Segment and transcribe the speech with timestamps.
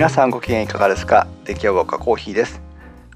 [0.00, 1.26] 皆さんご機嫌いかがですか？
[1.44, 2.62] 出来上がコーヒーです。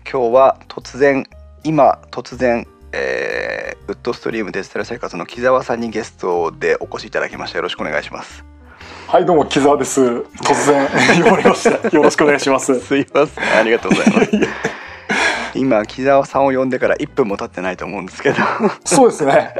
[0.05, 1.25] 今日は突然
[1.63, 7.57] 今突然、えー、ウッドストリームデジタル生活の木澤さんにゲストでお越しいただきました。
[7.57, 8.45] よろしくお願いします。
[9.07, 10.03] はいどうも木澤です。
[10.03, 10.27] 突
[10.67, 10.87] 然
[11.25, 11.89] 呼ばれました。
[11.89, 12.79] よろしくお願いします。
[12.79, 13.45] すいません。
[13.59, 14.31] ありがとうございます。
[15.55, 18.37] 今木澤さんを呼んでから1分も経ってないと思うんですけど。
[18.85, 19.55] そうですね。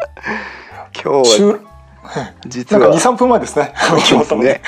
[1.03, 1.65] 今日は
[2.47, 3.73] 実は23分前ですね。
[4.43, 4.61] ね。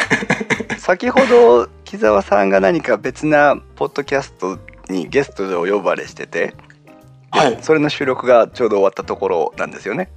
[0.79, 4.59] 先ほど木澤さんが何か別なポッドキャスト
[4.91, 6.53] にゲストでお呼ばれしてて、
[7.31, 10.11] はい、それの収録がちょうど終わったところなんですよね。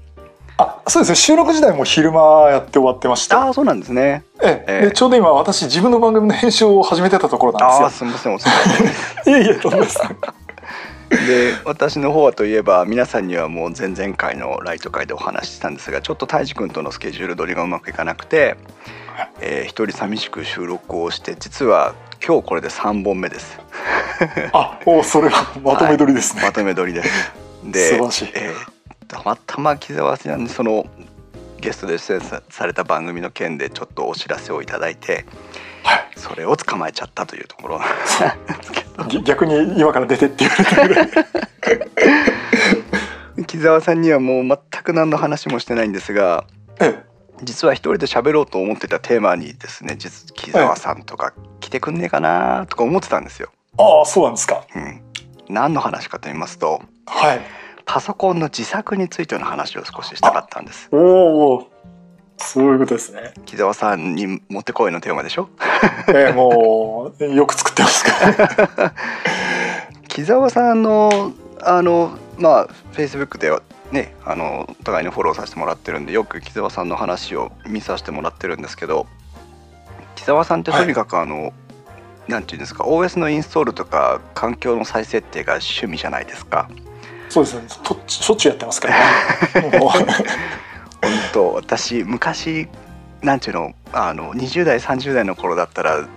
[0.57, 4.23] あそうですね収録時代も昼間やって終わってましたあそうなんですね。
[4.41, 4.85] ええ。
[4.87, 7.85] でちょうど今私自分の番組の編集を始めてたところなんですよ。
[7.85, 8.33] あすみません
[9.31, 9.89] いえいえとんでもない
[11.27, 18.57] で 私の方はといえば皆さんにはもう前々回のライト会でお話ししたんですがちょっと泰治君とのスケジュール取りがうまくいかなくて、
[19.41, 23.59] えー、一人寂しく収録をして実は今日これで3本目です。
[24.53, 27.31] あおそれはまとめ撮りですね、はい、まとめ撮りです。
[27.63, 30.85] で素晴らしい、えー、たまたま木澤さんにその
[31.59, 35.25] ゲストで出演された番組の件でちょっとお知らせをいただいて、
[35.83, 38.89] はい、それを捕まえちゃったというところなんですけど。
[39.23, 41.09] 逆に今から出てって言われたぐらい。
[43.47, 46.43] 木澤さんにはもう全く何の話もしてないんですが、
[46.81, 47.08] ええ、
[47.43, 53.49] 実は一人で喋ろうと思ってたテーマにですね実木澤さんとか来てくんねえかなとか思ってたんですよ。
[53.77, 54.65] ああそうなんですか。
[54.75, 55.01] うん。
[55.47, 57.41] 何の話かと言いますと、はい。
[57.85, 60.89] パソコンの自作についての話を少ししたかったんです。
[60.91, 61.67] おお。
[62.37, 63.33] そういうことですね。
[63.45, 65.49] 木澤さんにもってこいのテーマでしょ？
[66.09, 68.93] ええもうよく作ってますか
[70.07, 73.61] 木澤さんのあのまあフェイスブックでは
[73.91, 79.07] ねあのお互いにフォローさせてもらってるんでよく木澤さんの話を見させてもらってるんですけど
[80.15, 81.53] 木澤さんってとにかくあの、はい、
[82.31, 86.69] なんていうんですか OS のインストールとか環境の再設定が趣味じゃないですか。
[87.29, 89.79] そうですねとしょっちゅうやってますからね。
[89.79, 92.67] 本当私昔
[93.21, 96.07] なんていうのあの20代30代の頃だったら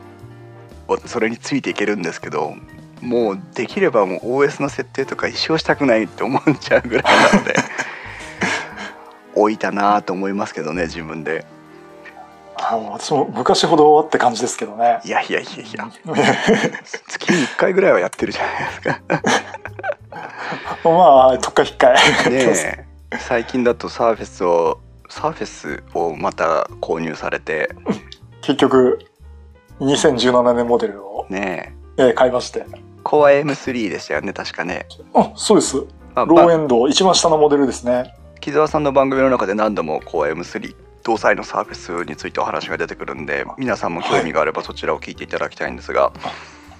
[1.06, 2.55] それについていけるんですけど
[3.02, 7.54] もうできればもう OS の設定とか一生したくないって思っちゃうぐらいなので
[9.34, 11.44] 置いたなと思いますけどね自分で。
[12.54, 15.00] あ私も昔ほどって感じですけどね。
[15.04, 15.90] いやいやいやいや。
[17.08, 19.00] 月に1回ぐらいはやってるじゃないですか。
[20.88, 21.92] まあ特化引っか
[22.26, 22.86] えね
[23.19, 27.70] 最近だとサーフェスをサーフェスをまた購入されて。
[28.42, 29.00] 結局
[29.80, 32.12] 2017年モデルをねえ。
[32.12, 32.64] 買いまして
[33.02, 34.86] コア M3 でしたよね確かね。
[35.14, 35.76] あそうです。
[36.14, 38.14] ローエンド一番下のモデルですね。
[38.40, 46.20] 木澤さんの番組の中で何度もコア M3 搭載のサーフェスについてお話が出てくるんで皆さんも興味があればそちらを聞いていただきたいんですが、はい、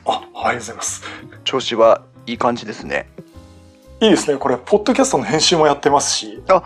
[0.07, 1.03] あありがとうございます。
[1.45, 3.09] 調子はいい感じですね。
[4.01, 4.39] いいですね。
[4.39, 6.43] これポッドキャストの編集もやってますし。
[6.49, 6.63] あ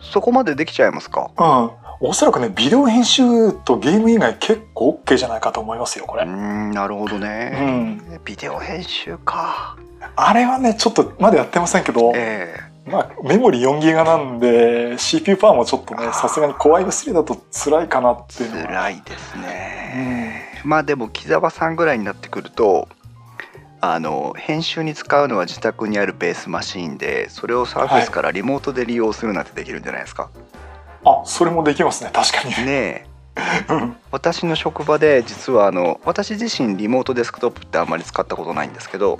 [0.00, 1.30] そこまでできちゃいますか？
[1.36, 1.70] うん
[2.02, 6.24] おそらくねビデオ編集とゲーム以外結構 OK じゃないかと思いますよこれ。
[6.24, 9.76] うんなるほどね、うん、ビデオ編集か。
[10.16, 22.88] あれはねちょっとまだやってませんけど、えー、まあメモリ4ギガなんで CPU パワーもちょっとねさすがに Core i3 だと辛いかなっていう辛いですね、うん、まあでも木澤さんぐらいになってくると
[23.82, 30.60] あの編集に使うのは自宅にあるベースマシーンでそれをサーフェスからリモートで利用するなんてできるんじゃないですか、はい
[31.04, 32.10] あそれもできますね。
[32.12, 32.66] 確かに。
[32.66, 33.06] ね
[34.10, 39.18] 私の職場で実はあの私自身リモートデスクトップってあんまり使ったことないんですけど、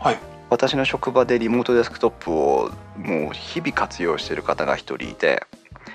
[0.00, 0.18] はい、
[0.50, 5.44] 私の職場でリモートデスクトップをもう日々活用している方が一人いて、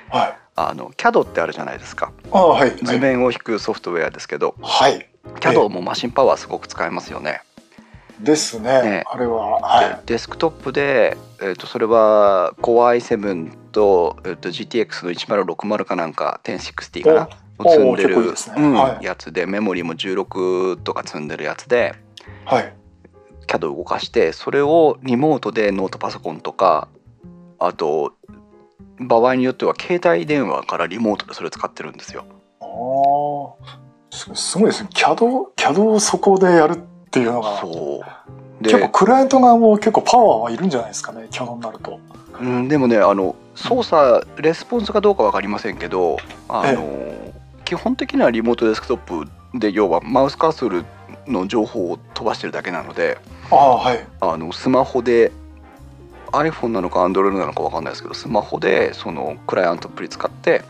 [0.10, 2.12] はい、あの CAD ってあるじゃないですか。
[2.32, 5.08] あ、はい、図面を引くソフトウェアですけど、はい、
[5.40, 7.42] CAD もマシンパワーすごく使えますよね。
[8.20, 17.30] ですね、ね、あれは、はい、デスクトップで、えーと、それは Core i7 と,、えーと GTX の1060かなんか1060かな
[17.60, 21.96] を積んでる、ねうん、はい、やつでメモリも16とか積んでるやつで、
[22.46, 22.74] はい、
[23.48, 26.88] CAD を動かしてそれをリモートでノートパソコンとか
[27.60, 28.14] あと
[29.00, 32.26] 場合によっては携帯電話からリモートでそれを使ってるんですよ。
[32.62, 33.76] あ
[34.12, 34.90] すごいですね。
[34.94, 35.18] CAD,
[35.56, 36.78] CAD をそこでやる
[37.14, 37.60] っていうのが。
[37.62, 38.64] そう。
[38.64, 42.00] 結構クライアント側も結構パワーはいるんじゃないですかねキャノンになると。
[42.40, 46.18] うん、でもねあの操作レスポンスかどうか分かりませんけど
[46.48, 50.86] あの、ええ、基本的にはリモートデスクトップで要はマウスカーソル
[51.28, 53.20] の情報を飛ばしてるだけなので
[53.52, 55.32] あ、はい、あのスマホで
[56.32, 60.64] iPhone なのか Android なのか分かんないですけどスマホでそのクライアントアプリ使って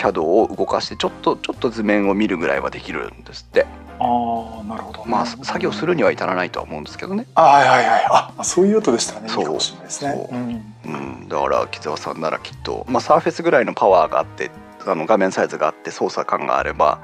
[0.00, 3.66] CAD を動かしてちょっとちょっと図面を見るぐらいはできるんですって。
[4.02, 7.26] ああなるほどまあ作業するには至らないとは思うんですけどね。
[7.34, 8.06] あはいはいはい。
[8.38, 10.28] あそういう音でしたらねいいかもしれないですね。
[10.32, 14.50] う、ん、うん、だから木澤さんならきっとまあサーフェスぐらいのパワーがあって
[14.86, 17.00] あの画面サイズがあって操作感があれば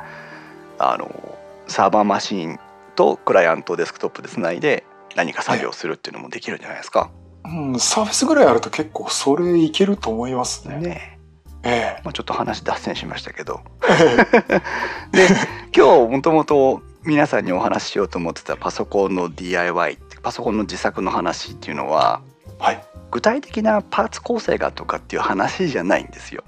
[0.79, 1.39] あの
[1.69, 2.59] サーバーマシン
[2.95, 4.85] とクライアントデスクトップでつないで
[5.17, 7.11] 何か作業するっていうのもできるんじゃないですか、
[7.45, 10.77] うん、サーフェスぐらいあると結構それいけると思いますね。
[10.79, 11.16] ね
[11.67, 12.01] ええ。
[12.05, 13.61] まあ、ちょっと話脱線しましたけど。
[15.13, 15.27] で
[15.77, 22.21] 今日もともと皆さんにお話ししようと思ってたパソコンの DIY パソコンの自作の話っていうのは、
[22.59, 26.45] はい、具体的なパーツ構成がとかっていう話じゃないんですよ。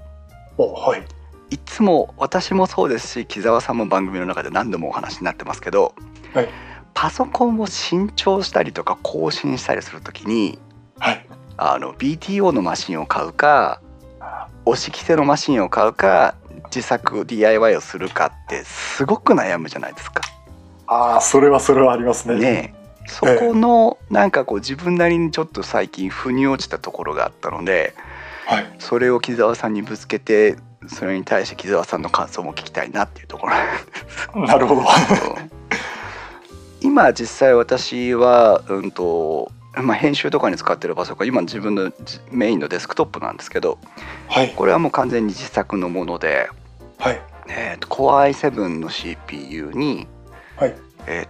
[0.57, 5.95] はい、いつも私もそうですし木澤さんも番組の中で何度もお話になってますけど、
[6.33, 6.49] はい、
[6.93, 10.59] パソコンを新調したりとか更新したりする時に、
[10.99, 11.25] はい、
[11.55, 13.81] あの BTO のマシンを買うか
[14.65, 16.35] 押し着せのマシンを買うか
[16.65, 20.21] 自作 DIY をするかってすごく悩むじゃないですか。
[20.87, 22.39] ああそれはそれはありますね。
[22.39, 22.75] ね
[23.07, 27.95] そこのなんかこう自分なりにちょっと最近腑に落ちたところがあったので、
[28.45, 30.57] はい、それを木澤さんにぶつけて
[30.87, 33.53] それに対して木澤さんの感想も聞きたいなっていうところ。
[34.45, 34.83] なるほど。
[36.81, 39.51] 今実際私は、うんと
[39.81, 41.91] まあ、編集とかに使ってるパソコン今自分の
[42.31, 43.77] メインのデスクトップなんですけど、
[44.27, 46.49] はい、これはもう完全に自作のもので、
[46.97, 47.21] はい。
[47.47, 50.07] えーと、Core i7 の CPU に、
[50.57, 50.75] はい。
[51.07, 51.27] え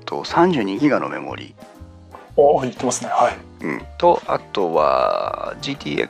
[0.00, 1.54] ー、と32ギガのメモリ
[2.36, 3.10] お言ってますね。
[3.10, 6.08] はい、うん、とあとは GTX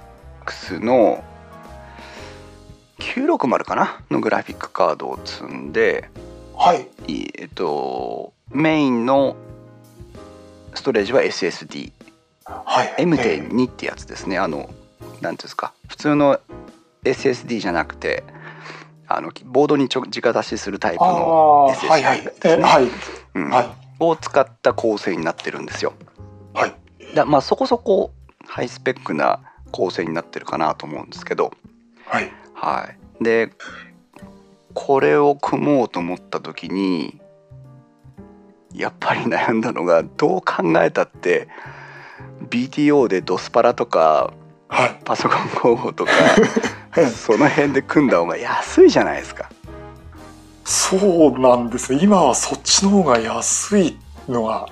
[0.84, 1.24] の
[2.98, 4.00] 960かな？
[4.10, 6.10] のグラフィックカードを積んで、
[6.54, 9.36] はい、えっとメインの
[10.78, 11.92] ストレージは SSD、
[12.44, 14.38] はい、M.2 ってやつですね。
[14.38, 14.70] あの
[15.20, 15.72] 何ていうんですか。
[15.88, 16.38] 普通の
[17.04, 18.22] SSD じゃなくて
[19.08, 22.88] あのボードにちょ直出しするタイプの SSD ですね、はい。
[23.34, 23.50] うん。
[23.50, 25.94] はい、を使った構成になってるんですよ。
[26.54, 26.74] はい、
[27.14, 28.12] だまあそこそこ
[28.46, 29.40] ハイスペックな
[29.72, 31.52] 構成になってるかなと思うんですけど、
[32.06, 32.88] はい、は
[33.20, 33.50] い、で
[34.74, 37.20] これを組もうと思った時に
[38.78, 41.48] やっぱり悩んだのがどう考えたって
[42.48, 44.32] BTO でドスパラとか、
[44.68, 46.12] はい、パソコン工房とか
[47.10, 49.50] その辺で組んだ方が安いじゃないですか。
[50.64, 53.98] そうなんですね今はそっちの方が安い
[54.28, 54.68] のが、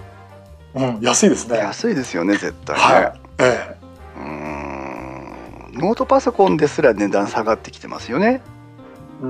[0.74, 1.58] うん、安いですね。
[1.58, 3.76] 安いですよね絶対ね、はい、ええ、
[4.18, 5.80] うん。
[5.80, 8.42] ノートパソコンですら値段下がってきてますよね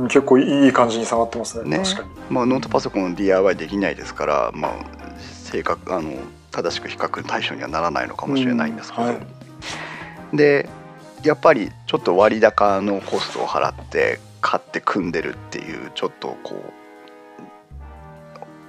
[0.09, 1.79] 結構いい感じに下がってますね。
[1.79, 1.85] ね。
[1.85, 4.73] 確かに、まあ、ノートパソコン DIY できないですから、まあ、
[5.19, 6.13] 正確あの
[6.51, 9.15] 正しく比較対象にはならないのかもしれないんですけど、うんは
[10.33, 10.69] い、で
[11.23, 16.73] やっぱりちょっと割高のコストを払って買って組んでるっていうちょっとこう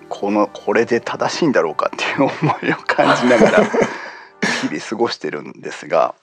[0.10, 2.32] このこれで正しいんだろうかっていう思
[2.64, 3.64] いを感じながら
[4.62, 6.16] 日々過ごしてるんですが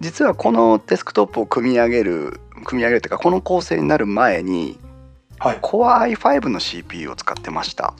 [0.00, 4.78] 実はこのデスクトップを組み上げる組み上げるというかこの構成になる前に、
[5.38, 7.94] はい、Core i5 の CPU を使ってました。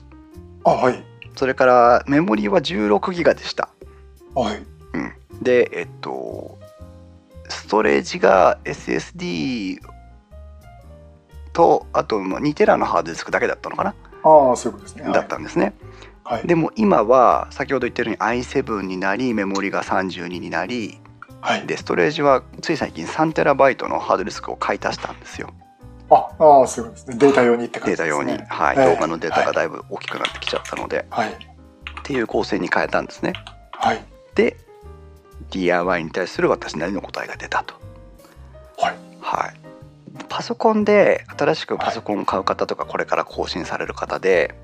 [0.63, 1.03] あはい。
[1.35, 3.69] それからメモリは16ギガでした。
[4.33, 6.57] はい、うん、でえっと
[7.47, 9.79] ストレージが SSD
[11.53, 13.95] とあと2テラのハードディスクだけだったのかな？
[14.23, 15.73] ああそういうことですね、だったんですね、
[16.23, 20.99] はい、でも今は先ほど言ったように i7 になりメモリが32になり
[21.45, 25.53] はい、でストレージはつい最近3テラバイトのハードディスクを買い足したんですよ。
[26.09, 27.17] ああそうですね。
[27.17, 28.09] データ用にって感じですね。
[28.09, 31.33] データ用に、はい、動画のデータがだいぶ大きくなってきちゃったので、はい、っ
[32.03, 33.33] ていう構成に変えたんですね。
[33.73, 34.57] はい、で
[35.51, 37.75] DIY に対する私なりの答えが出たと。
[38.79, 39.53] はい、はい、
[40.27, 44.55] パソコンで新しくパソコンを買う方とかこれから更新される方で、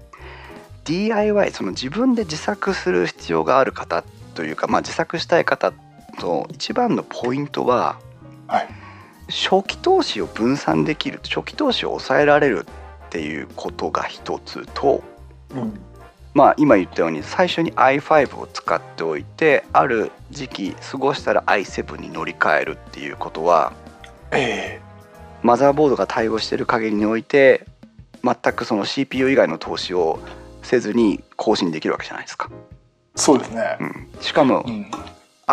[0.85, 5.73] DIY その自分で自作する必要がある方というか、まあ、自作したい方
[6.11, 7.99] と一番のポイントは、
[8.47, 8.67] はい、
[9.29, 12.65] 初期投資を分散できる初期投資を抑えられる
[13.07, 15.03] っていうことが一つと、
[15.55, 15.79] うん、
[16.33, 23.73] まあ今言ったように最初に i5 を使っておいてある時期過ごしたら i7 に乗り換えるっていうことは、
[24.31, 27.65] えー、マザーボードが対応している限りにおいて
[28.23, 30.19] 全くその CPU 以外の投資を
[30.61, 32.49] せずに更新できるわけじゃないですか。
[33.15, 34.89] そうですね、うん、しかも、うん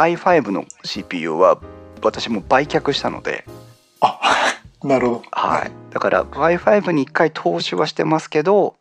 [0.03, 1.61] i5 の CPU は
[2.03, 3.45] 私も売却したので。
[4.01, 4.21] あ
[4.83, 8.77] なるほど、はい、だから i5 に1回投資はしてますけど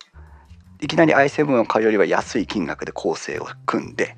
[0.79, 4.15] いきなり i7 を買うよりは安い金額で構成を組んで、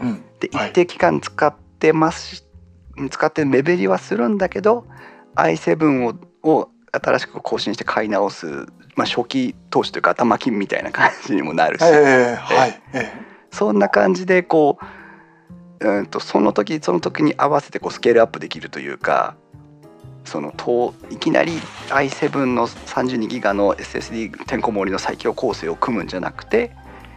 [0.00, 2.44] うん、で一定期間使ってます、
[2.96, 4.86] はい、使って目減りはするんだけど
[5.36, 8.46] i7 をを新しく更新して買い直す、
[8.96, 14.84] まあ、初期投資というか頭金みたいな感じにもなるし、えーはいえー、そんな感じでこう
[15.80, 19.34] うんとその時その時に合わせてこうスケールアップできるというか
[20.24, 21.52] そのといきなり
[21.88, 26.72] i7 の32ギガの SSD てんこ盛りの最強構成を組むんじゃなくて、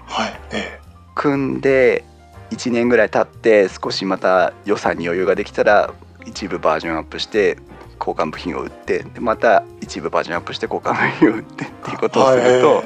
[0.06, 2.04] はいえー、組んで
[2.52, 5.94] 1年ぐらい経って少しまた予算に余裕ができたら
[6.26, 7.58] 一部バージョンアップして
[8.00, 12.84] 交換部品を売ってでまた一部バージョンアップして交換部品を売ってっていうことをすると、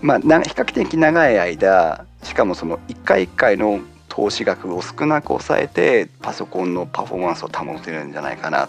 [0.00, 3.80] まあ、比較的長い間しかもその一回一回の
[4.16, 8.66] 投資額を少なく抑えてパソコンのパフォーマンスを保てるんじゃないかな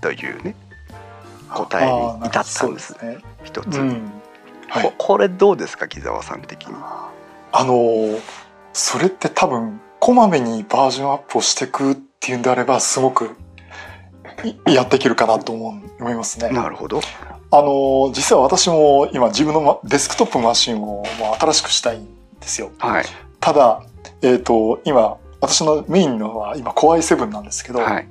[0.00, 0.56] というね
[1.54, 4.10] 答えに至ったんです、ね、一つ、うん
[4.68, 6.74] はい、これどうですか木澤さん的に？
[6.74, 8.18] あの
[8.72, 13.36] それって多分こまめにバージョンアップをしていくっていうんであればすごく
[14.66, 16.50] やっていけるかなと思いますね。
[16.50, 17.00] なるほど。
[17.52, 21.04] あの実は私も今自分のデスクトップマシンを
[21.38, 22.08] 新しくしたいん
[22.40, 22.72] ですよ。
[22.78, 23.04] はい、
[23.38, 23.84] ただ、
[24.22, 28.08] えっ、ー、と今私のメインのは今 Core i7 なんですけど、はい、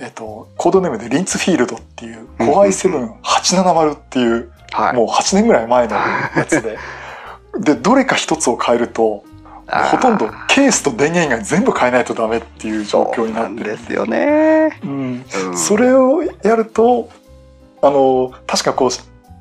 [0.00, 2.68] えっ、ー、とコードネームでリンツフィールドっていう Core
[3.22, 6.78] i7-870 っていう、はい、もう8年ぐらい前のやつで。
[7.58, 9.24] でどれか一つを変えると
[9.66, 13.74] ほとんどケースと電源が全部変えないとダメっていう状況になってる。
[13.74, 14.78] んですよね。
[14.82, 17.08] うん、うん、それをやると
[17.80, 18.90] あの確かこう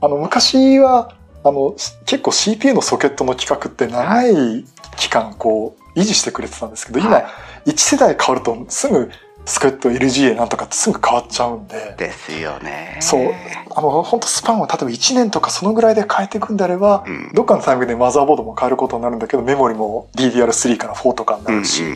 [0.02, 7.30] あの昔はあの結構 CPU のソケットの規格って長い期間こう維持してくれてたんですけど今、は
[7.66, 9.10] 1世代変わるとすぐ
[9.46, 11.96] スクエット LGA なんとかってすぐ変わっちゃうんで。
[11.98, 12.98] ですよね。
[13.02, 13.34] そう。
[13.76, 21.96] あの、本当スパンを例えば1年とかそのぐらいで変えていくんであれば、うん、どっかのタイミングでマザーボードも変えることになるんだけど、メモリも DDR3 から4とかになるし、うんうん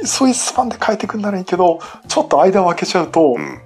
[0.00, 3.60] うん、そういうスパンで変えていくんならいいけど、ちょっと間を空けちゃうと、うん、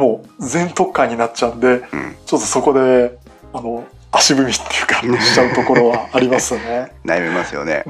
[0.00, 1.82] もう全特化になっちゃうんで、うん、
[2.26, 3.18] ちょっとそこで、
[3.52, 6.92] あの、足踏みっていうかしちゃうところはありますよね。
[7.04, 7.84] 悩みますよね。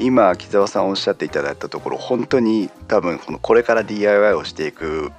[0.00, 5.12] 今木澤さんおっしゃっていただいたところ本当に多分このこれから DIY をしていく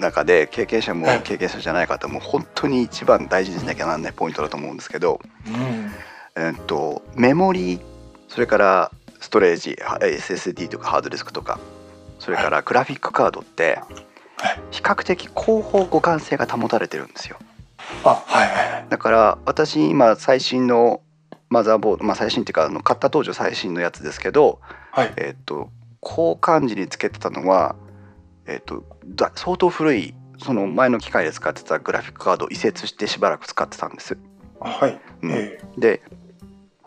[0.00, 5.92] 中で経験者も経験者じゃない方も本当に一番大事にしなきゃならないポイントだと思うんですけど、うん、
[6.36, 7.80] えっとメモリ
[8.28, 8.90] それから
[9.20, 11.58] ストレージ SSD とかハードディスクとか
[12.18, 13.80] それからグラフィックカードって
[14.70, 17.38] 比較的後方互換性が保たれてるんですよ。
[18.04, 18.86] あはいはい。
[18.88, 21.00] だから私今最新の
[21.48, 25.70] マザーボードまあ最新っていうかあの買った当時最新のやつですけど、はい、えっ、と
[26.02, 27.76] 交換時につけてたのは
[28.46, 28.84] えっ、と
[29.34, 34.18] 相当古いその前の機械で使ってたグラフィックカードを移設してしばらく使ってたんです。
[34.60, 36.02] はい、うん、で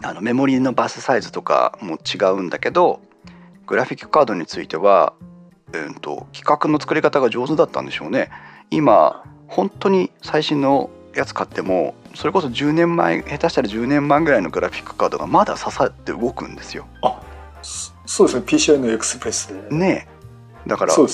[0.04, 3.02] あのメモリのバスサイズとかも違うんだけど
[3.70, 5.14] グラフィックカードについては、
[5.74, 8.32] えーと、規格の作り方が上手だったんでしょうね。
[8.72, 16.88] 今本当に最新のやつ買ってもそれこそ10年前下手したら10年前ぐらいのグラフィックカードがまだ刺さって動くんですよ。
[17.02, 17.22] あ
[18.06, 18.46] そうですね。
[18.46, 19.76] PCI のエクスプレスで。
[19.76, 20.08] ね
[20.68, 21.08] だから後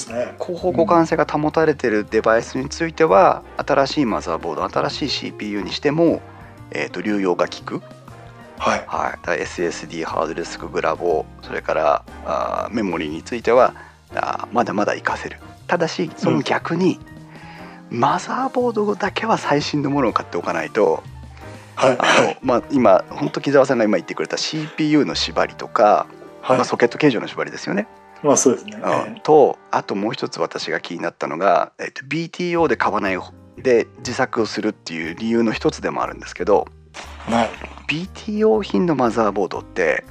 [0.56, 6.22] 方互換性が保たれてるデバイスについては、うん、新しいマザーボード新しい CPU にしても、
[6.72, 7.82] えーと、流用が効く。
[8.58, 13.76] はい、はい、SSD ハードディスクグラボそれからあメモリについては
[14.16, 15.38] あまだまだ活かせる。
[15.68, 17.15] ただしその逆に、うん
[17.90, 21.04] マザーボードだけは最新のものを買っておかないと、
[21.76, 26.08] はい、あのまあ、今本当木澤さんが今言ってくれた CPU の縛りとか、
[26.42, 27.88] はい、まあ、ソケット形状の縛りですよね。
[28.24, 33.20] まあそうですね、うん、とあともう一つ私が気になったのが、えっと、BTO で買わない
[33.58, 36.68] で自作をするっていう理由の一つでもあるんですけど、
[37.20, 37.50] はい、
[37.88, 40.06] BTO 品のマザーボードって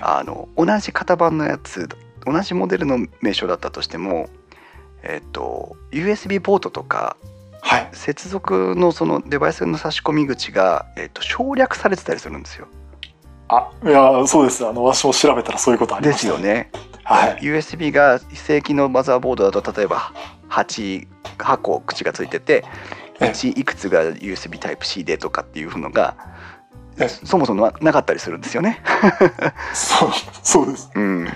[0.00, 1.88] あの同じ型番のやつ
[2.24, 4.30] 同じモデルの名称だったとしても
[5.04, 7.16] えっ、と USB ポートとか、
[7.60, 12.66] はい、接続のそのデバイスの差し込み口が、えっ、と、省略されてたりするんですよ。
[13.48, 14.66] あいやそうです。
[14.66, 16.70] あの私も調べたらそういうことあります、ね、ですよね。
[17.04, 20.12] はい、USB が正規のマザーボードだと例えば
[20.48, 21.06] 8,
[21.36, 22.64] 8個口がついてて
[23.20, 26.16] 1いくつが USB Type-C でとかっていうのが
[27.24, 28.80] そもそもなかったりするんですよね。
[29.74, 30.10] そう
[30.42, 31.28] そうです、うん、うん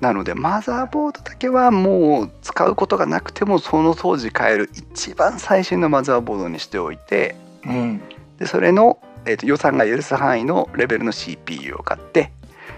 [0.00, 8.00] なのでマザーボードだけはもう使うことがなくてもその当時買える一番最新のマザーボードにしておいて、うん、
[8.38, 12.30] でそれの、えーと、予算が許す範囲のレベルの CPU を買って、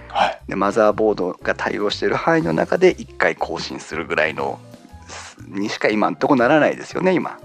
[0.09, 4.59] はい、でマザーボードが対応している範囲の中で1回更新するぐらいの
[5.47, 7.39] にしか今んとこならないですよね今。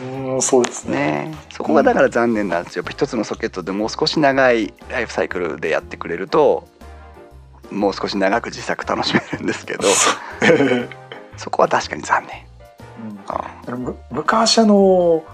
[0.00, 6.66] うんそうですね、ね、そこがだから残念なんですよ、うん、一つのソケットでもう少し長いライフサイクルでやってくれると
[7.72, 9.84] もう少し長く自作楽しめるんですけど
[11.36, 12.46] そこは確かに残念。
[14.10, 15.24] 昔あの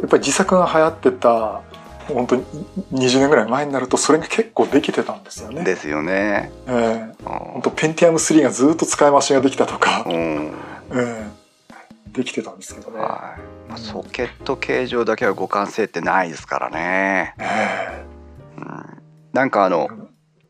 [0.00, 1.62] やっぱり自作が流行ってた
[2.08, 2.44] 本当に
[2.92, 5.64] 20年ぐらい前になるとそれが結構できてたんですよね。
[5.64, 6.50] ですよね。
[6.66, 10.52] えー、本当ペンティアム3がずっと使い回しができたとか、うん
[10.90, 12.98] えー、できてたんですけどね。
[12.98, 17.34] はいまあ、ソケット形状だけは互換性ってないですからね。
[17.38, 19.88] えー、うん、なんかあの、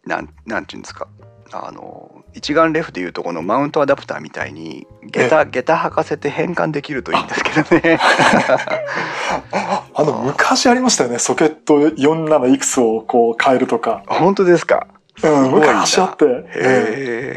[0.06, 1.06] なんなんていうんですか
[1.52, 7.98] あの一眼レフでいうとこのマウントアダプターみたいに下駄下駄履かせて変換できるといいんですけどね。
[9.94, 11.18] あの昔ありましたよね。
[11.18, 14.02] ソケット47いくつをこう変えるとか。
[14.06, 14.86] 本当ですか？
[15.22, 16.24] うん昔あって。
[16.24, 17.36] へえ。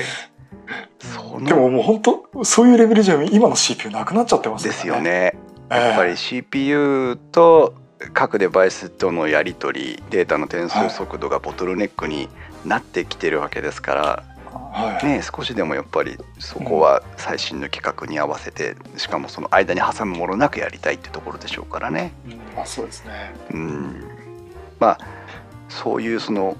[1.41, 4.71] でももう本当そういうレベルじゃ今の CPU なくなっちゃってますね。
[4.71, 5.35] ですよね。
[5.69, 7.73] やっぱり CPU と
[8.13, 12.29] 各デバイスとのやり取りデータの転送速度がボトルネックに
[12.65, 14.23] なってきてるわけですから、
[14.73, 22.11] はい、ね、少しでもやっぱりそこは最新の規格に合わせて、うん、しかもその間に挟むものなくやりたいってところでしょうからね。
[22.25, 24.03] うん、まあ、そうですね、うん、
[24.79, 24.97] まあ
[25.69, 26.57] そういうその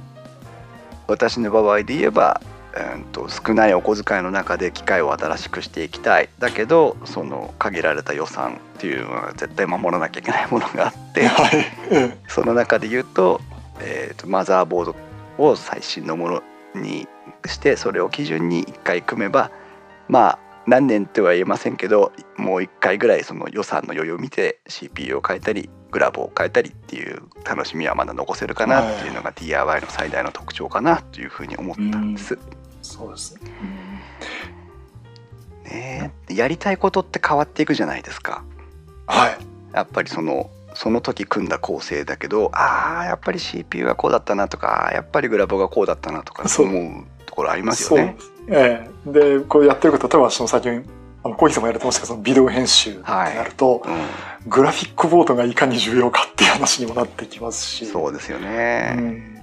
[1.07, 2.41] 私の場合で言えば、
[2.75, 6.29] えー、と少ないお小遣いの中で機械を新しくしていきたい。
[6.39, 11.65] だけどその限られた予算っていうのは絶対守らなきゃいけないものがあって、はい、
[12.27, 13.41] その中で言うと,、
[13.79, 14.95] えー、とマザーボード
[15.37, 16.43] を最新のもの
[16.75, 17.07] に
[17.45, 19.51] してそれを基準に1回組めば
[20.07, 32.33] まあ何年とは言えませんけどもう1回ぐらいその予算の余裕を見て CPU を変えたりグラボを変えたりっていう楽しみはまだ残せるかなっていうのが DIY の最大の特徴かなというふうに思ったんです。
[32.33, 32.39] う
[32.81, 33.37] そうです
[35.65, 36.13] ね。
[36.29, 38.43] やりたいことって変わっていくじゃないですか。
[39.05, 39.37] はい、
[39.73, 46.67] やっぱりそのその時組んだ構成だけどああやっぱり CPU がこうだったなとかやっぱりグラボがこうだったなとかそう。
[46.67, 48.15] 思うところありますよね。
[48.47, 49.11] ええ。
[49.11, 50.85] でこうやってること例えばその最近
[51.23, 54.43] あの小木さんもやれてましたけどそのビデオ編集ってなると、はい。
[54.43, 57.85] うん、グラフィックボードがいかに重要かっていう話にもなってきますし。
[57.85, 59.41] そうですよね、うん、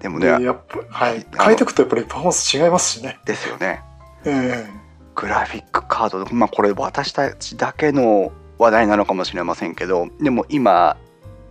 [0.00, 3.18] でもねやっぱ、はい、変えていくとやっぱりパフォーマンス違いますしね。
[3.24, 3.82] ですよね、
[4.24, 4.66] えー、
[5.14, 10.96] グラフィックカードまあこれ私たちだけの話題なのかもしれませんけどでも今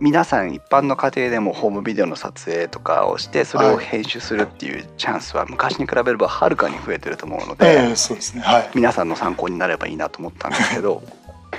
[0.00, 8.42] 皆さん一般の家庭でもホームビデオの撮影とかをしてそれを編集するっていうチャンスは昔に比べればはるかに増えてると思うので、えー、そうですね。
[8.42, 11.02] はい、皆さんの参考になればいいなと思ったんですけど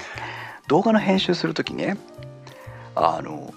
[0.70, 1.98] 動画の編集する時ね
[2.96, 3.54] あの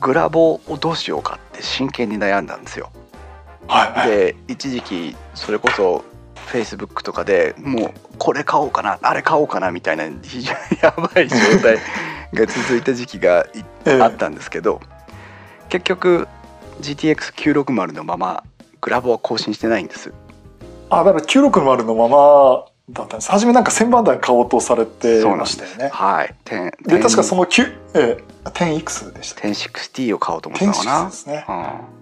[0.00, 2.90] グラボをどうしようかって真剣に悩んだんですよ。
[3.68, 6.04] はい、で一時期それこそ
[6.48, 11.78] フェイスブックとかでもうこれ買おうかなあれ買おうかなみたいな非常にやばい状態
[12.32, 13.46] が続いた時期が
[14.00, 14.80] あったんですけど、
[15.68, 16.26] 結局
[16.80, 18.44] GTX960 のまま
[18.80, 20.12] グラボは更新してないんです。
[20.90, 23.30] あだから960のままだったんです。
[23.30, 25.90] 初めなんか1000番台買おうとされてましたよね。
[25.92, 26.34] はい。
[26.44, 31.02] で確かその9えー、10X でした1060を買おうと思ったのかな。
[31.04, 31.98] 10ですね、うん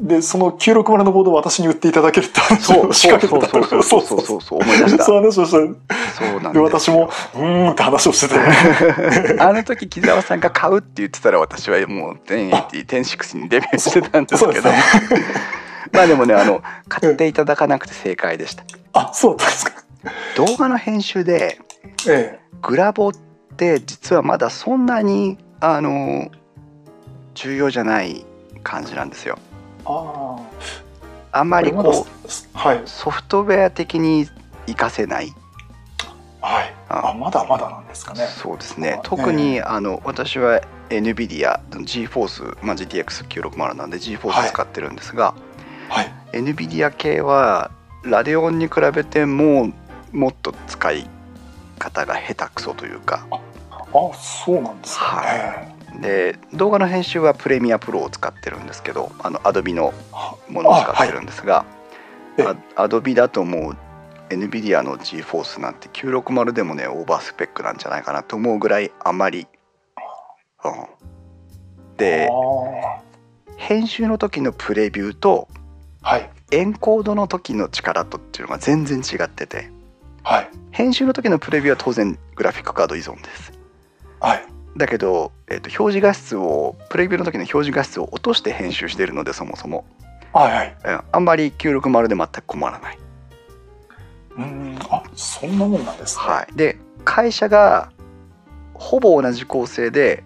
[0.00, 5.04] で、その960のボードを私に売っていただけるって話を 仕掛けてたそうそうそうそうそう思い出した。
[5.04, 5.50] そう話をした。
[5.50, 9.38] そうなんで私も、うーんって話をしてて。
[9.42, 14.70] あの時、木澤さんが買うって言ってたら私はもう1080、1060にデビューしてたんですけど。
[15.92, 18.62] まあでもね、あの、買っていただかなくて正解でした。
[18.92, 19.72] あ、そうですか。
[20.36, 21.58] 動画の編集で、
[22.06, 23.12] ええ、グラボっ
[23.56, 26.30] て実はまだそんなに、あの、
[27.34, 28.24] 重要じゃない
[28.62, 29.38] 感じなんですよ。
[29.88, 30.36] あ
[31.32, 34.26] あんまりこう、はい、ソフトウェア的に
[34.66, 35.32] 活かせない。
[36.40, 37.14] はい、あ。
[37.14, 38.26] まだまだなんですかね。
[38.26, 39.00] そうですね。
[39.02, 45.34] 特に、あの私は NVIDIA の GForce、まあ、GTX960 なんで GForce 使ってるんですが、
[45.88, 47.70] はい、NVIDIA 系は
[48.04, 49.70] ラデオンに比べても
[50.12, 51.08] うもっと使い
[51.78, 53.26] 方が下手くそというか。
[53.30, 53.38] あ
[54.14, 59.94] そうなんですか、はいで動画の編集はプレミアプロを使ってるんですけどあのアドビの
[60.48, 61.64] ものを使ってるんですが
[62.76, 63.76] アドビだともう
[64.28, 69.46] NVIDIA の GForce なんて960でもねオーバースペックなんじゃないかなと思うぐらいあまり、
[70.64, 72.28] うん、で
[73.56, 75.48] 編集の時のプレビューと、
[76.02, 79.70] はい、エンコードの時の力とっていうのが全然違ってて、
[80.22, 83.52] はい、編集の時のプレビューは当然グラフィックカード依存です。
[84.20, 89.84] はいだけど、えーと、表示画質をプレビューの時の表示画質を落として編集しているのでそもそも、
[90.32, 90.76] はいはい、
[91.10, 92.98] あんまり960で全く困らない。
[94.36, 94.78] うん。
[94.88, 97.90] あそんなもんなんですね、はい、で会社が
[98.74, 100.22] ほぼ同じ構成で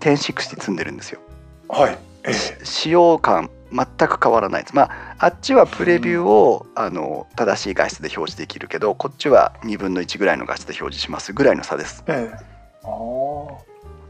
[0.00, 1.20] 1060積んでるんですよ。
[1.68, 4.62] はい、えー、使用感全く変わらない。
[4.62, 12.02] ですまああっちはプレビューをあの正しい画質で表示できるけどこっちは2分の1ぐらいの画質で表示しますぐらいの差です。
[12.06, 12.42] ええ、あ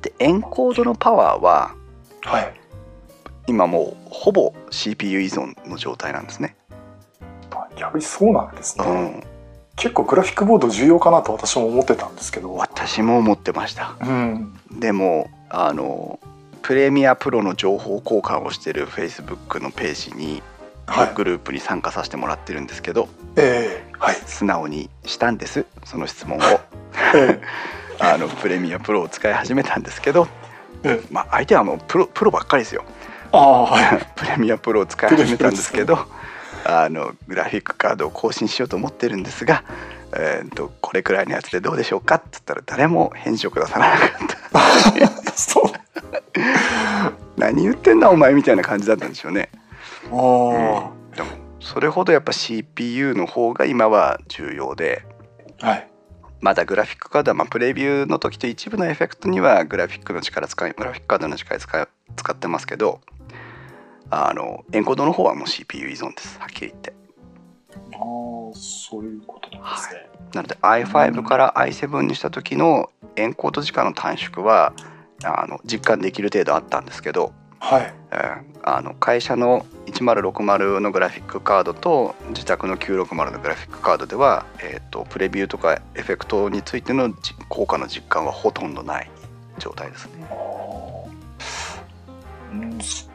[0.03, 1.75] でエンコードのパワーは
[2.25, 2.61] あはい。
[3.47, 6.57] 今もうほぼ CPU 依存の状態なんですね。
[7.51, 9.23] あ逆にそうなんですね、うん、
[9.77, 12.55] 結構グラフィックボード重要かなと私も思ってたんですけど。
[12.55, 13.97] 私も思ってました。
[14.01, 14.55] うん。
[14.79, 16.21] でもあの
[16.63, 20.43] プレミアプロの情報交換をしてる Facebook のページに
[20.87, 21.15] はい。
[21.15, 24.17] グループに参加させてもらってるんですけど、ええはい。
[24.27, 26.41] 素直にしたんですその質問を。
[27.15, 27.41] え
[28.01, 30.27] あのプレミアプロを使い始めたんですけど、
[30.83, 31.07] ええ。
[31.11, 32.85] まあ、相手はもうプロプロばっかりですよ。
[33.33, 34.07] ああはい。
[34.17, 35.99] プレミアプロを使い始めたんですけど
[36.65, 39.63] あのグラフィックカードを更新しようと思ってるんですが、
[40.15, 44.41] えー、とこれくらいのやつでどうでしょうかって言ったら誰も返事をくださらなかった。
[47.37, 49.49] 何言ってんだお前みたいな感じだったんでしょうね。
[50.13, 50.17] ああ、
[51.17, 51.29] でも
[51.61, 55.03] それほどやっぱ CPU の方が今は重要で。
[55.61, 55.90] はい
[56.41, 63.01] まだグラフィックカードはまあプレビューの時と一部のエフェクトにはグラフィックの力使いグラフィックカードの力使い使ってますけど
[64.11, 66.39] あのエンコードの方はもう CPU 依存です。
[66.41, 66.93] はっきり言って。
[67.93, 67.99] ああ
[68.55, 74.73] そういうことなんですね、なので i5 から i7 にした時のエンコード時間の短縮は
[75.23, 77.95] あの実感できる程度あったんですけど、はい。
[78.11, 89.11] えーあの会社の1060のグラフィックカードと自宅の960のグラフィックカードでは、えー、とプレビューとかエフェクトについてのじ効果の実感はほとんどない
[89.59, 90.13] 状態ですね。
[92.53, 92.81] うん。
[92.81, 93.09] そ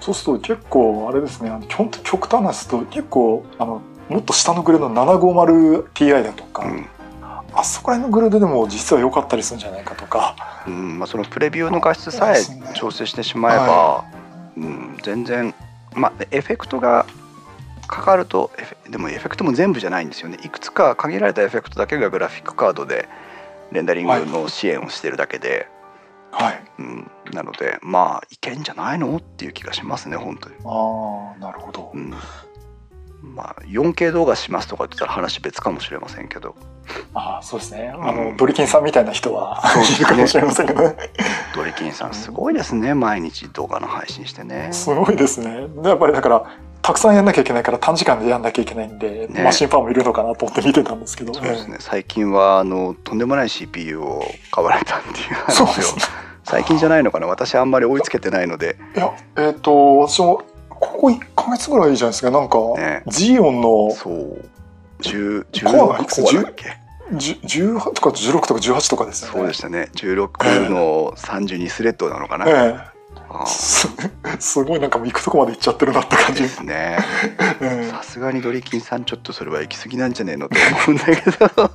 [0.00, 1.50] そうすると結構あれですね。
[1.50, 6.86] あの極極端なすと結構あのもっと下のグレードの 750Ti だとか、うん
[7.52, 10.36] あそこら辺のグレードでも実は良かったりするんじゃないかとか。
[10.66, 12.42] うんまあ、そのプレビューの画質さえ
[12.74, 14.04] 調整してしまえば、は
[14.56, 15.54] うん、全然、
[15.94, 17.06] まあ、エフェクトが
[17.86, 18.50] かかると
[18.88, 20.38] でもエフェクトも全部じゃないんですよね。
[20.44, 23.08] いくつか限られたエフェクトだけがグラフィックカードで
[23.72, 25.66] レンダリングの支援をしてるだけで、
[26.30, 26.62] はい。
[26.78, 29.16] うん、なのでまあいけんじゃないの？
[29.16, 30.56] っていう気がしますね本当に。
[30.64, 31.90] ああなるほど。
[31.94, 32.14] うん
[33.22, 36.54] まあ、4K 動画しますとかって言ったら話別かもしれませんけど。
[37.14, 37.92] ああそうですね。
[37.94, 39.82] あの、うんドリキンさんみたいな人はそう。
[39.82, 40.96] ですねいるかもしれませんけどね。
[41.54, 42.94] ドリキンさんすごいですね。
[42.94, 44.68] 毎日動画の配信してね。
[44.72, 45.68] すごいですね。
[45.68, 49.42] でやっぱりだからたくさんやんなきゃいけないから短時間でやんなきゃいけないんで、ね。
[49.44, 51.34] マシンパワーもいるのかなと思って見てたんですけど。
[51.34, 51.76] そうですね。
[51.78, 55.66] 最近はあのとんでもない CPU を買われたっていう話を。
[55.66, 56.02] そうですね。
[56.44, 57.26] 最近じゃないのかな。
[57.26, 58.76] 私あんまり追いつけてないので。
[58.96, 60.42] いやえっ、と私も
[60.80, 62.30] ここ1ヶ月ぐらいいいじゃないですか。
[62.30, 63.02] なんか、ね。
[63.06, 64.44] ジオンのそう。
[65.00, 66.76] 10コアがいくつ16コアだっけ
[67.12, 69.38] ？10 18とか16とか18とかですよね。
[69.38, 69.88] そうでしたね。
[69.94, 73.88] 16の32スレッドなのかな、えあえす
[74.38, 76.42] すごいなんかもう行くとこまで行っちゃってるなって感じ。
[76.42, 76.98] で、すね。
[77.60, 81.70] えさすがにドリキンさんちょっとそれは行き過ぎなんじゃねえのと思うんだけど。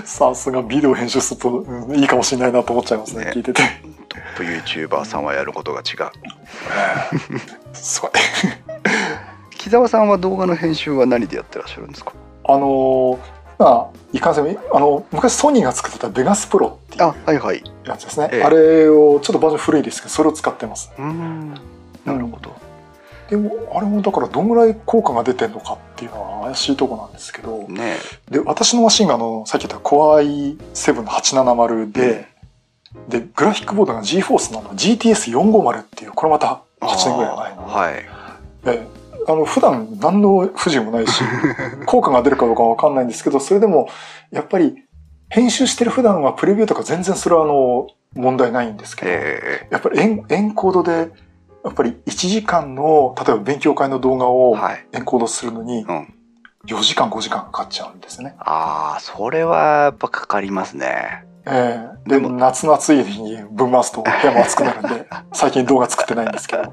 [0.00, 3.32] え さすがビデオ編集すると、うんいいかもしれないなと思っちゃいますねね。
[3.34, 3.62] 聞いてて。
[4.08, 6.10] トップ YouTuber さんはやることが違う
[7.74, 8.10] すごい
[9.50, 12.12] 木澤さんは動画の編集は何でやってらっしゃるんですか？
[12.44, 13.18] あのー
[13.56, 17.62] まあいかんせんあの昔ソニーが作ってたベガスプロっていうあはいはい。
[17.84, 18.42] やつですね、ええ。
[18.42, 20.90] あれをちょっとバージョン古いですけどそれを使ってます。
[20.98, 21.54] うーん。
[22.04, 22.52] なるほど、
[23.30, 27.96] でもあれもだからどんぐらい効果が出てるのかっていうのは怪しいとこなんですけどね
[28.28, 32.28] で私のマシンがあのさっき言った Core i7 の870で、
[33.08, 38.04] でグラフィックボードが GForce の GTS450 っていうこれまた8年ぐらい前の、はい。
[38.64, 41.22] であの普段何の不自由もないし
[41.86, 43.88] 効果が出るかどうかは分かんないんですけどそれでも
[44.30, 44.84] やっぱり
[45.30, 51.10] 編集してる普段はプレビューとか全然それはあの問題ないんですけど、えやっぱりエンエンコードで
[51.64, 56.14] やっぱり1時間の例えば勉強会の動画をー、はい、エンコードするのにうん、
[56.66, 58.34] 4時間5時間かかっちゃうんですね。
[58.38, 62.08] ああそれはやっぱかかりますねええ。
[62.08, 66.72] ででも夏の暑い日にぶん回すと部屋も暑くなるんで 最近動画作ってないんですけど、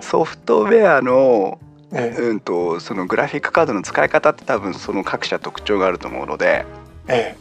[0.00, 1.58] ソフトウェアの
[1.92, 2.20] ええ。
[2.20, 6.64] うんとそのグラフィックカードの使い方って多分その各社特徴があると思うので
[7.08, 7.36] え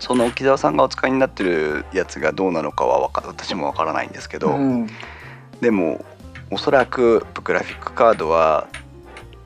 [0.00, 4.88] その木澤さんがお使いになってるやつがどうなのかは私もわからないんですけえど、うん、
[5.60, 6.04] でも
[6.50, 8.66] おそらくグラフィックカードは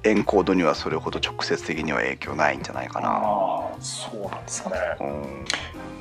[0.02, 3.08] エンコードにはそれほど直接的には影響ないんじゃないかな。
[3.08, 4.76] ああそうなんですかね。
[5.00, 5.44] うん。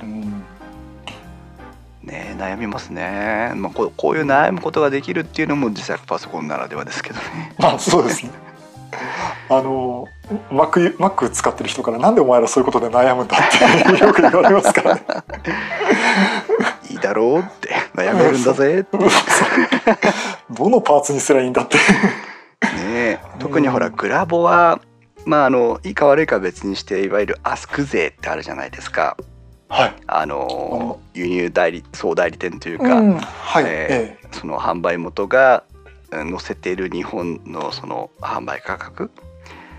[0.02, 0.35] うん
[2.06, 8.32] ね悩みますね、まあ、こうこういう悩むことができるっていうのも自作パソコンならではですけどねまあそうですね。
[9.50, 10.08] あの
[10.50, 15.02] Mac, Mac 使ってる人からなんでお前らそういうことで悩むんだってよく言われますからね。
[16.90, 18.98] いいだろうって悩めるんだぜって
[20.50, 21.78] どのパーツにすりゃいいんだって。
[22.78, 24.80] ね特にほらグラボは
[25.26, 29.18] まああのいいか悪いか別にしていわゆるアスク税ってあるじゃないですか。
[29.70, 29.96] はい。
[30.08, 33.64] あの輸入代理総代理店というか、うん、はい。
[33.66, 35.64] ええその販売元が
[36.12, 39.12] うん載せている日本のその販売価格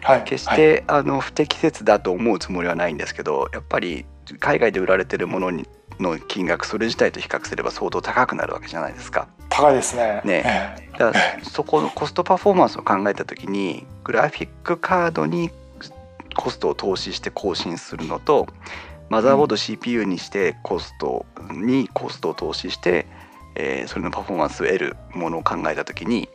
[0.02, 0.24] えはい。
[0.24, 4.04] 決しはいてあの不適切だと思うつもりはないんですけどやっぱり
[4.40, 5.68] 海外で売られてるものに
[6.00, 9.28] の金額それ自体と比較すれば相当高くなるわけじゃないですか。
[9.48, 10.20] 高いですね。
[10.24, 15.50] ねえだからそこのコストパフォーマンスを考えた時にグラフィックカードに
[16.34, 18.46] コストを投資して更新するのと
[19.08, 23.06] マザーボード CPU にしてコストにコストを投資して、
[23.54, 26.28] えーそれのパフォーマンスを得るものを考えた時に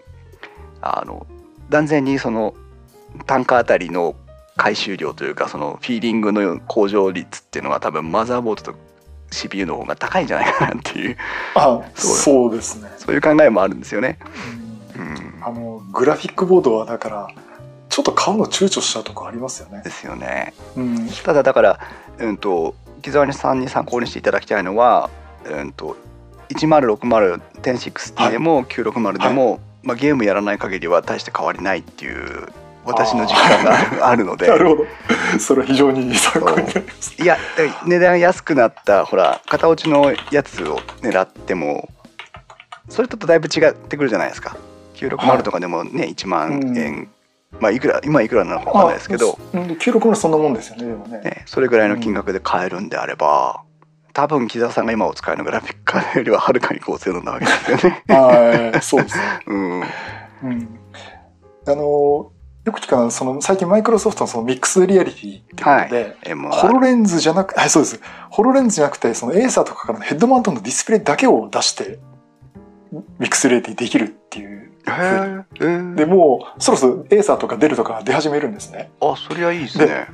[0.81, 1.27] あの
[1.69, 2.55] 断然にその
[3.25, 4.15] 単価あたりの
[4.57, 8.77] 回収量というかそのフィーリングの向上率っていうのは多分マザーボードと
[9.31, 11.17] CPU の方が高いんじゃないかなっていう
[11.55, 12.91] あ、そうですね。
[12.97, 14.19] そういう考えもあるんですよね。
[14.95, 17.27] うんうんあのグラフィックボードはだから
[17.91, 19.89] ちょっと買うの躊躇しちゃうとこありますよねで。
[19.91, 20.53] すよね。
[20.77, 21.09] うん。
[21.09, 21.79] ただだから、
[22.19, 25.09] うん、と木澤さんに参考にしていただきたいのは、
[25.45, 25.97] うん、と
[26.49, 32.47] 1060-1060でも960でも、まあ、ゲームやらない限りは大して変わりないっていう
[32.85, 34.85] 私の実感が あるのでなるほど。
[35.39, 37.21] それは非常に参考になります。
[37.21, 37.37] いや
[37.85, 41.89] 値段安くなったほら型落ちのやつを狙っても
[42.87, 44.55] それとだいぶ違ってくるじゃないですか
[44.95, 47.09] 960とかでもね、1万円、
[47.59, 49.57] まあいくら今いくらなのかわかんないですけど、あ。
[49.57, 50.85] うん96のそんなもんですよね。
[50.85, 51.19] でもね。
[51.19, 53.63] ね、それぐらいの金額で買えるんであれば、
[54.13, 58.03] 多分木澤さんが今お使いのグラフィックカードよりははるかに高性能なわけですよね。
[58.07, 59.23] はい、そうですね。
[59.47, 60.79] うん、うん。
[61.67, 62.31] あの
[62.63, 71.99] よく聞くのはその最近マイクロソフトのそのミックスリアリティっていうので、MR ホロレンズじゃなくはいそうですホロレンズじゃなくてそのエーサーとかからのヘッドマウントのディスプレイだけを出して
[72.91, 75.43] ミックスリアリティできるっていうへー。
[75.55, 78.91] え ーでもうそろそろエーサーとかデルとかが出始めるんですね。
[79.01, 80.07] あそりゃいいですね。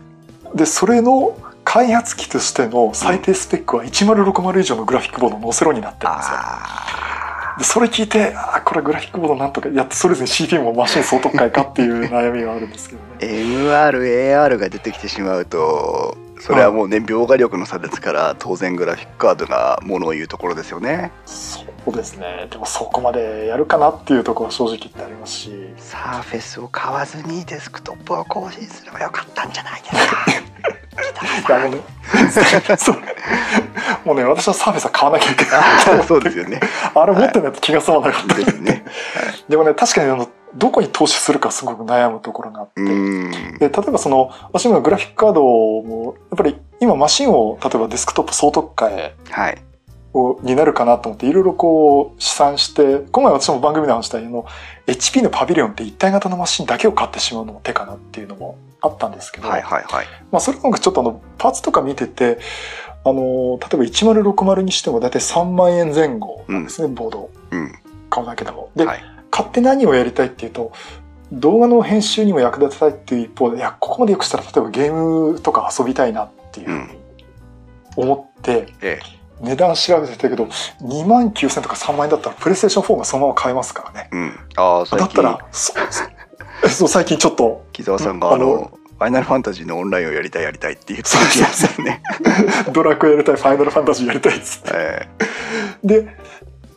[0.53, 6.35] でそれの開発機としての最低スペックは1060以上のグラフィックボードを載せろになってるんですよ。
[6.37, 13.07] あでそれ聞いてあーこれグラフィックボードなんとかやっとそれぞれ CPU もマシン総特化かっていう悩みはあるんですけどね。
[13.19, 21.11] ー MRAR が出てきてしまうとそれはもうね描画力の差ですから当然グラフィックカードがものを言うところですよね。
[21.25, 31.57] そうですねでもそこまでやるかなっていうところは正直言ってありますしサーフェスを買わずにデスクトップを更新すればよかったんじゃないですか？
[31.57, 31.81] いやもうね
[32.77, 32.95] そう
[34.05, 35.53] もうね私はサーフェスは買わなきゃいけない
[35.99, 36.59] あそうですよね。
[36.95, 38.83] あれ持ってないと気が済まなかった、ですね。
[39.47, 43.31] でもね確かにあのどこに投資するかすごく悩むところがあって、うん。
[43.59, 49.57] で例えばその私のグラフィックカードもやっぱり今マシンを例えばデスクトップ総特化へはい。
[50.17, 54.45] をになるかなと思っていろいろこう試算して今回私も番組で話したあの
[54.87, 60.05] HP のパビリオンって一体型のマシンだけを買ってしまうのも手かなっていうのもあったんですけど、はいはいはい。
[60.31, 62.39] まあ、それなんかちょっとあのパーツとか見てて
[63.03, 67.71] あの例えば1060にしても大体3万円前後なんですね、ボードをうん。
[68.09, 68.69] 買うだけでも。
[68.75, 69.03] で、はい。
[69.31, 70.71] 買って何をやりたいっていうと
[71.31, 74.93] 動画の編集にも役立てたいっていう一方でいやここまでよくしたら例えばゲー
[75.31, 76.97] ムとか遊びたいなっていうふうに
[77.95, 78.99] 思って、え
[79.41, 80.45] 値段調べてたけど
[80.81, 84.09] 2万9000とか3万円だったらプレイステーション4がそのまま買えますからね。
[84.11, 84.15] え。
[84.15, 84.39] うん。
[84.55, 92.01] ああ、だったら そうそう最近ちょっと木澤さんがあの、ファイナルファンタジーのオンラインをやりたいやりたいって言ってたやつですね。
[92.73, 94.71] ドラクエやりたいファイナルファンタジーやりたいっつって。
[94.73, 95.07] え
[95.83, 96.07] で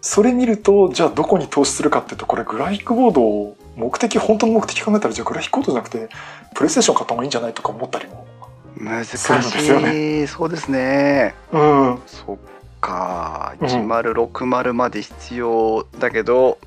[0.03, 6.09] それ見るとじゃあどこに投資するかっていうとこれグラフィックボードを目的本当の目的考えたらじゃあグラフィックボードじゃなくて
[6.55, 8.30] プレイステーション買った方がいいんじゃないとか思ったりもえ
[8.77, 11.35] 難しいそうですよそうですね。
[11.53, 12.39] うんそっ
[12.81, 13.55] か。
[13.61, 16.59] うん1060まで必要だけど、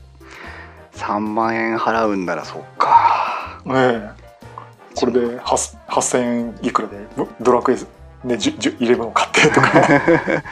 [0.93, 3.61] 3万円払うんならそっか。
[3.65, 4.09] ねえ
[4.95, 9.71] これで8 8000円いくらでドドラクエね10 11を買ってとか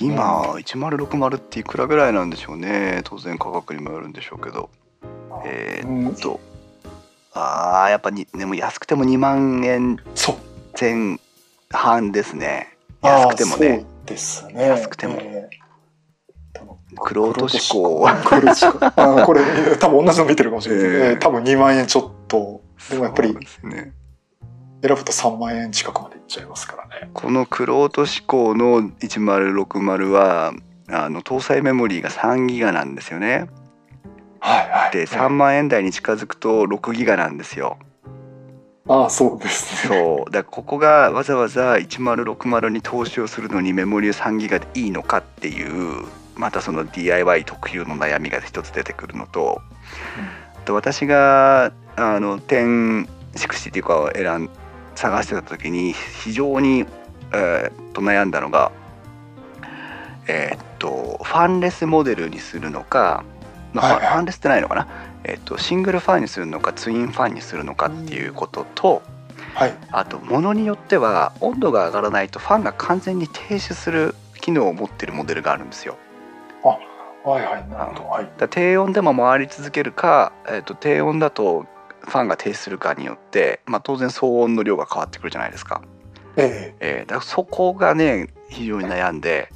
[0.00, 3.02] 今、1060っていくらぐらいなんでしょうね。
[3.04, 4.68] 当然価格にもよるんでしょうけど。
[5.44, 6.40] えーっと、
[7.34, 9.98] ああ、やっぱに、でも安くても2万円
[10.78, 11.18] 前
[11.70, 12.76] 半ですね。
[13.02, 13.84] 安くてもね。
[14.06, 14.68] ですね。
[14.68, 15.18] 安くても。
[15.20, 15.64] ええ
[16.96, 18.50] クロート志向これ
[18.96, 19.40] あこれ
[19.80, 22.62] 多分同じの見てるかもしれない、ええええ多分2万円ちょっと。
[22.88, 23.36] でもやっぱり。
[24.86, 27.10] 選ぶと3万円近くまでいっちゃいますからね。
[27.14, 30.52] このクロート志向の1060は
[30.90, 33.46] あの搭載メモリーが3ギガなんですよね。
[34.44, 34.90] はいはい。
[34.92, 37.78] で3万円台に近づくと6ギガなんですよ。
[38.86, 39.96] ああそうですね。
[39.96, 40.30] そう。
[40.30, 46.04] だここがわざわざ1060に投資をするのにメモリー3ギガでいいのかっていう
[46.36, 49.62] またその DIY 特有の悩みが一つ出てくるのと
[50.66, 54.50] と私があの1060っていうかを選ん
[54.94, 56.80] 探してた時に非常に、
[57.32, 58.72] えー、と悩んだのが
[60.26, 63.24] えー、っとファンレスモデルにするのか、
[63.74, 64.88] まあ、はいンレスってないのかな、
[65.24, 69.02] えー、っとシングルファンにするのかツインファンにするのかっていうことと、
[69.54, 75.96] はい、あとものによっては温度が上がらないとファンが完全に停止する機能を持ってるモデルがあるんですよ。
[76.62, 76.78] あ
[77.28, 77.68] はいはい。
[77.68, 81.66] なるほど、はい、だ低温でも回り続けるか、えーと、低温だと
[82.00, 85.80] ファンが停止するかによって、まあ、当然騒音の量が変わってくるじゃないですか。
[86.36, 87.04] ええ。
[87.06, 89.48] ー、だそこがね非常に悩んで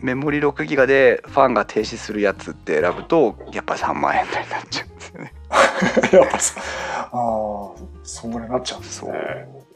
[0.00, 5.32] メモリ6ギガでファンが停止するやつって選ぶとやっぱり3万円台になっちゃうんですよね。
[6.12, 9.12] やっぱそあそになっちゃうんですね。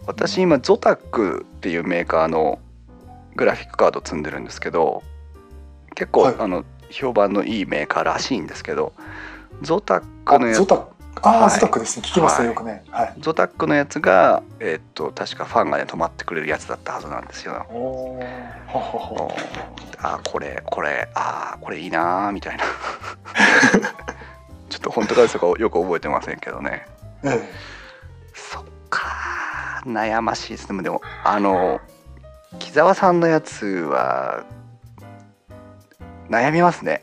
[0.06, 2.58] 私今ゾタックっていうメーカーの
[3.36, 5.02] グラフィックカード積んでるんですけど
[5.94, 8.92] 結構、はい、あの評判のいいメーカーらしいんですけど
[9.62, 10.66] ゾタックのやつ
[11.24, 12.02] あ、はい、ゾタックですね。
[12.06, 17.66] 聞きますね、はい、よくね、はい、ゾタックのやつが、えー、っと確かファンがね止まってくれるやつだったはずなんですよ。
[17.70, 18.20] お
[19.98, 22.64] あこれこれあこれいいなみたいな。
[24.68, 26.86] ちょっと本当かですかよく覚えてませんけどね。
[27.22, 27.52] ええ、
[28.34, 30.70] そっか悩ましいです。
[30.72, 31.80] ねでもあの
[32.58, 34.44] 木澤さんのやつは
[36.28, 37.02] 悩みますね。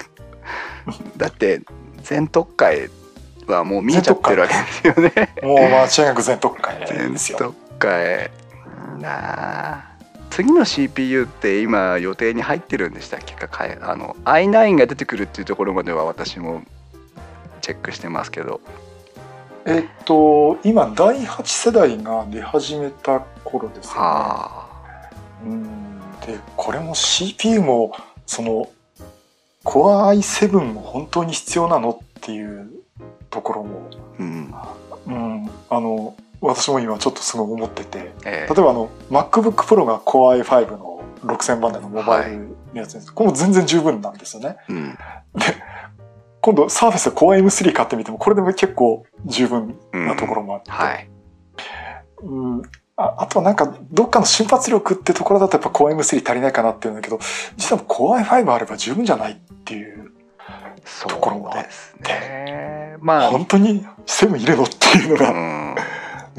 [1.16, 1.62] だって
[2.02, 2.90] 全特会
[3.50, 5.34] はもう見えちゃってるわけですよね。
[5.42, 6.86] もう間違いなく全特会で
[7.18, 7.38] すよ。
[7.38, 8.30] 全特会。
[8.98, 9.90] なあ。
[10.30, 13.48] 次の CPU って今予定に入ってるんでしたっけか？
[13.82, 16.62] あの i9 が出てくるっていうところまでは私も
[17.60, 18.60] チェックしてますけど。
[19.66, 24.00] えっと今第8世代が出始めた頃ですよね。
[24.00, 25.10] はあ、
[25.44, 26.00] うん。
[26.26, 27.92] でこれも CPU も
[28.24, 28.68] その
[29.64, 32.70] Core i7 も本当に必要なのっていう
[33.30, 34.54] ところも、うん、
[35.06, 44.56] うん、あの私も今ちょっとすごい思ってて、えー、例えばあの MacBook Pro が Core i5 の6000番台のモバイルのやつです、はい、これも全然十分なんですよね。
[44.68, 44.98] うん、で
[46.40, 51.08] 今度サーフェス Core M3 買ってみてもこれでも結構十分なところもあって、うんはい、
[52.22, 52.62] うん。
[52.96, 57.18] ああとはなんかどっかの瞬発力ってところだとやっぱ Core M3 足りないかなっていうんだけど
[57.56, 60.12] 実は Core i5 あれば十分じゃないっていう
[61.08, 61.64] ところもあっ
[62.02, 65.74] て、ね、まあ本当に7入れろっていうのが、うん。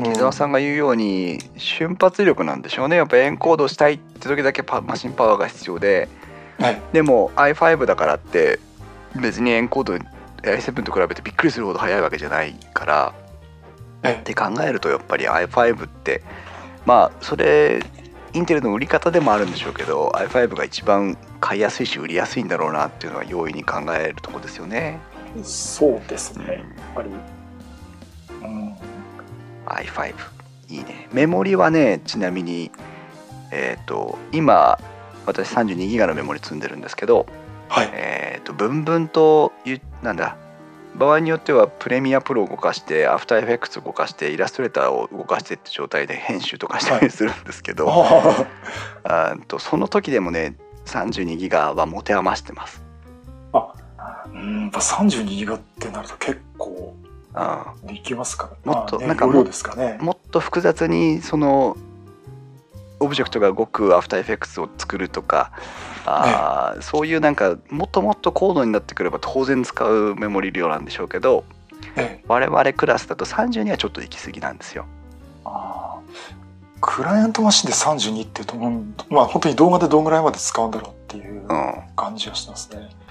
[0.03, 2.95] 木澤さんが言うように瞬発力なんでしょうね。
[2.95, 6.07] やっぱエンコードしたいって時だけマシンパワーが必要で、
[6.59, 8.59] はい、でも i5 だからって
[9.21, 9.93] 別にエンコード
[10.43, 13.13] i7 と比べてびっくりするほど速いわけじゃないから、
[14.07, 16.23] って考えるとやっぱり i5 って
[16.85, 17.83] まあそれ
[18.33, 24.99] インテルの売り方でもあるんでしょうけど i5 が一番買いやすいし売りやすいんだろうなっていうのは容易に考えるとこですよね。
[25.43, 26.63] そうですね、やっ
[26.93, 27.09] ぱり、
[28.41, 28.75] うん、
[29.65, 30.13] i5
[30.69, 31.07] いいね。
[31.13, 32.71] メモリはねちなみに
[33.51, 34.79] えっ、ー、と今
[35.25, 37.25] 私32ギガのメモリ積んでるんですけど、
[37.69, 39.51] はい、えっ、ー、とブンブンと
[40.01, 40.37] なんだ
[40.95, 48.45] 場合によってはプレミアプロを動かしてアフターエフェクツを動かしてイラストレーターを動かしてって状態で編集とかしたりするんですけど、は
[49.03, 52.83] い、 あとその時でもね32ギガは持て余してます。
[53.53, 53.73] あ
[54.33, 56.95] うんやっぱ32ギガってなると結構
[57.83, 61.77] できますから、もっと、なんかも,、ね、もっと複雑にその
[62.99, 65.51] オブジェクトが動くアフターエフェクツを作るとか
[66.05, 71.43] あ、ね、そういうなんかもっともっと高度になってくれば当然使うメモリ量なんでしょうけど、
[71.95, 74.85] ね、我々クラスだと30にはちょっと行き過ぎなんですよ。
[75.45, 75.99] あ
[76.79, 81.47] クライアントマシンで32ってとまあ本当に動画でどんぐらいまで使うんだろうっていう
[81.95, 82.77] 感じがしますね。
[82.79, 83.01] うん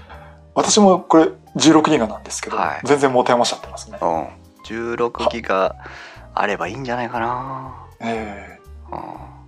[0.53, 3.97] 私もこれ16ギガなんですけど、はい、全然持て余しちゃってますね。
[4.01, 4.27] うん、
[4.65, 5.75] 16ギガ
[6.33, 7.85] あればいいんじゃないかな。
[8.01, 9.40] ええー、うん、あ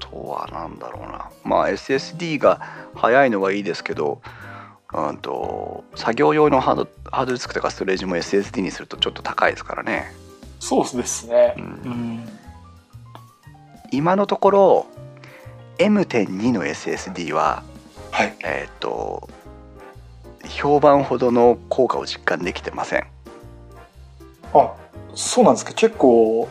[0.00, 1.30] とはなんだろうな。
[1.44, 2.60] まあ SSD が
[2.94, 4.20] 速いのはいいですけど、
[4.92, 10.12] うんと作業用のハードハードディスクとかストレージも SSD にするとちょっと高いですからね。
[10.58, 11.54] そうですね。
[11.56, 12.28] うん、うん、
[13.92, 14.86] 今のところ
[15.78, 17.62] M.2 の SSD は、
[18.10, 19.30] はい、えっ、ー、と
[20.50, 23.06] 評判ほどの効果を実感できてません
[24.52, 24.74] あ
[25.14, 26.48] そうなんですか結構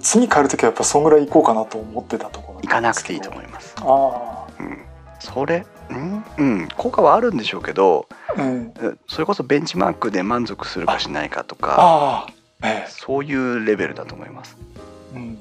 [0.00, 3.74] 次変える時はやっぱそんぐらいいこうかなと思ってたと行かなくていいと思います。
[3.80, 4.78] ああうん。
[5.18, 6.68] それうんうん。
[6.76, 8.72] 効果はあるんでしょうけど、うん、
[9.06, 12.26] それこそベンチマークで満足するかしないかとかあ、
[12.62, 14.56] ええ、そういうレベルだと思います、
[15.14, 15.38] うん、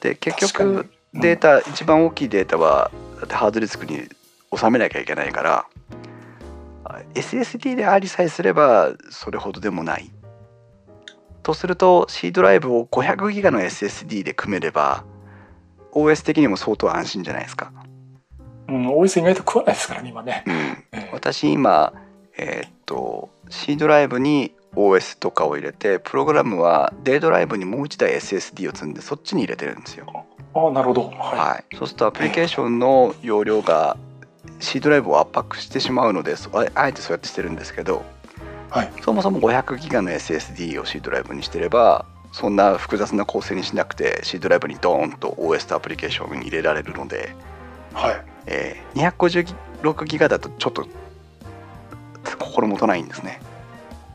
[0.00, 2.90] で結局データ、うん、一番大きいデータは
[3.28, 4.08] ハードディスクに
[4.56, 5.66] 収めなきゃいけないから
[7.14, 10.10] SSD でありさえすればそれほどでもない。
[11.42, 15.04] とすると C ドライブを500ギガの SSD で組めれば
[15.92, 17.72] OS 的にも相当安心じゃないですか。
[18.68, 20.44] うん、OS 意外と食わないですからね今ね。
[20.46, 20.54] うん
[20.92, 21.92] えー、私今
[22.36, 30.06] えー、っと C ドライブに OS とかを入れてプログラムは D ドライブにもう一台 SSD を積んでそっちに入れてるんですよ。
[30.54, 33.96] あなるほど、はい、はい、そうするとアプリケーションの容量が
[34.60, 36.34] C ドライブを圧迫してしまうので
[36.74, 38.02] あえてそうやってしてるんですけど、
[38.70, 47.34] はい、そもそも500ギガの SSD を C ドライブにしてればそんな複雑な構成にしなくて C ドライブにドーンと OS とアプリケーションに入れられるので、
[47.92, 48.24] はい。
[48.46, 50.86] えー、256ギガだとちょっと
[52.38, 53.40] 心もとないんですね。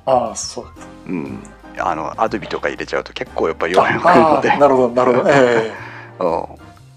[0.05, 0.68] ああそう。
[1.07, 1.43] うん。
[1.78, 4.49] あのアドビとか入れちゃうと結構やっぱ弱いので。
[4.57, 6.53] なるほどなるほど、 えー、う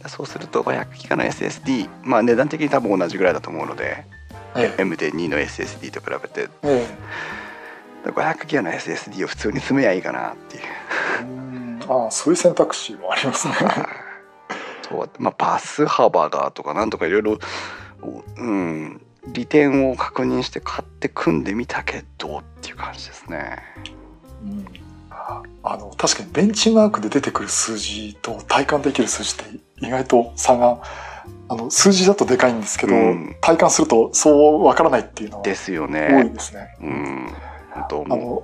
[0.06, 4.04] ん、そうすると500ギガの SSD まあ値段的に多分同じぐらいだと思うので、
[4.54, 6.86] えー、MD2 の SSD と比べて、えー、
[8.12, 10.62] 500ギガの SSD を普通に積めばいいかなっていう。
[11.88, 13.54] ああそういう選択肢もありますね。
[14.82, 17.38] とまあパス幅がとかなんとかいろいろ
[18.36, 23.58] うん利点を確認して買って組んでみたけどっていう感じですね。
[24.42, 24.66] うん。
[25.62, 30.80] あの確かにベンチマークで出てくる数字と体感できる数字って意外と差が
[31.48, 36.08] あの数字だとでかいんですけど、うん、体感するとそうわからないっていうのはですよね。
[36.12, 36.76] 多いですね。
[36.80, 37.32] うん、
[37.78, 38.42] あの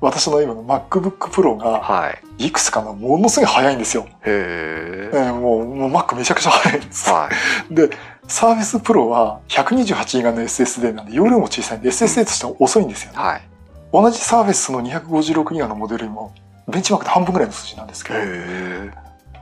[0.00, 4.06] 私の今の MacBook Pro がいくつかなものすごい速いんですよ。
[4.24, 7.10] へえー、もうもう Mac めちゃくちゃ速いんです。
[7.10, 7.30] は
[7.70, 7.90] い、で
[8.28, 13.18] サーフェスプロは128ギガの SSD なんで容量も小さいんで SSD としては遅いんですよね。
[13.18, 13.42] はい、
[13.92, 16.34] 同じサーフェスの256ギガのモデルにも
[16.68, 18.18] ベンチマークで半分ぐらいの数字なんですけど、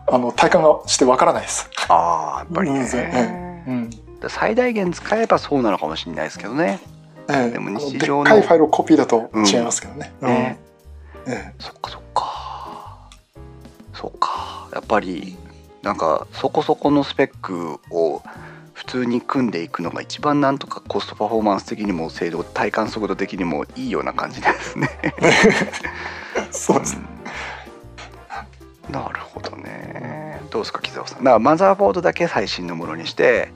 [0.07, 1.68] あの体感がしてわからないです。
[1.89, 3.64] ああ、やっぱりね。
[3.66, 3.91] うん、
[4.28, 6.80] 最大限使えばそうなのかもしれないですけどね。
[7.29, 10.12] ええ、でも日常のでっかいファイルをコピーだと違いますけどね。
[10.20, 10.59] うん、ね、
[11.27, 13.11] ええ、そっかそっか。
[13.95, 14.68] そっか。
[14.72, 15.37] やっぱり
[15.83, 18.22] なんかそこそこのスペックを
[18.72, 24.89] 普通に組んでいくのが一番なんとかコストパフォーマンス的にも精度体感速度的にもいいような感じですね。
[26.51, 26.97] そうです。
[26.97, 27.03] ね、
[28.89, 30.41] うん、なるほどね。
[30.51, 31.18] どうですか木澤さん。
[31.18, 33.51] だからマザーボードだけ最新のものにして、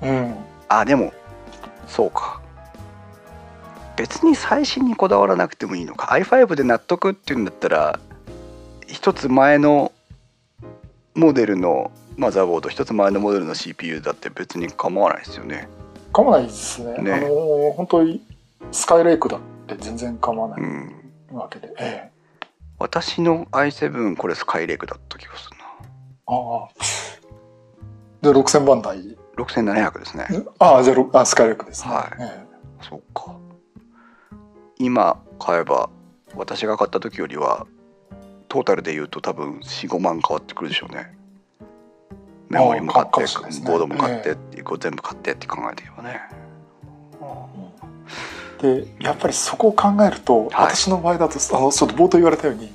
[0.00, 0.34] うん、
[0.68, 1.12] あでも
[1.86, 2.40] そうか
[4.00, 6.06] 別に最新にこだわらなくてもいいのか。
[6.06, 8.00] i5 で納得っていうんだったら
[8.86, 9.92] 一つ前の
[11.14, 15.68] モデルのマザーボード一つ前のモデルの CPU だって別に構わないですよね。
[16.14, 16.96] 構わないですね。
[17.02, 17.12] ね。
[17.12, 18.22] あの本当に
[18.72, 22.10] スカイレイクだって全然構わないわけで、うん、ええ、
[22.78, 25.64] 私の i7 これスカイレイクだった気がするな。
[26.26, 26.68] ああ。
[28.22, 29.14] で6000番台。
[29.36, 30.26] 6700ですね。
[30.58, 31.92] ああじゃあスカイレイクですね。
[31.92, 32.46] はい、ええ、
[32.80, 33.36] そっか
[34.80, 35.90] 今買えば
[36.34, 37.66] 私が買った時よりは
[38.48, 41.14] トータルで言うと多分45万変わってくるでしょうね
[42.48, 43.26] メモリも買って、ね、
[43.66, 46.20] ボードも買ってっていう、えー、全部買ってって考えていけばね。
[48.60, 52.72] でやっぱりそこを考えると、はい、私の場合だとあのちょっと冒頭言われたように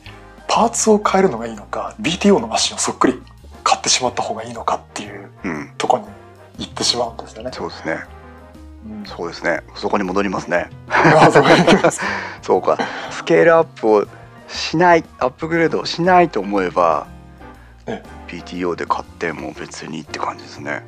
[0.47, 3.21] パーツを変えるのがいいのか BTO のマシンをそっくり
[3.63, 5.29] 買ってしまった方がいいのかっていう
[5.77, 6.05] とこに
[6.59, 7.51] 行ってしまうんですよね。
[7.51, 7.97] そうですね。
[8.85, 9.61] うん、そうですね。
[9.75, 10.69] そこに戻りますね。
[12.41, 12.77] そうか。
[13.11, 14.05] スケールアップを
[14.47, 17.07] しない、アップグレードをしないと思えば、
[18.27, 20.83] PTO で買っても別にって感じですね。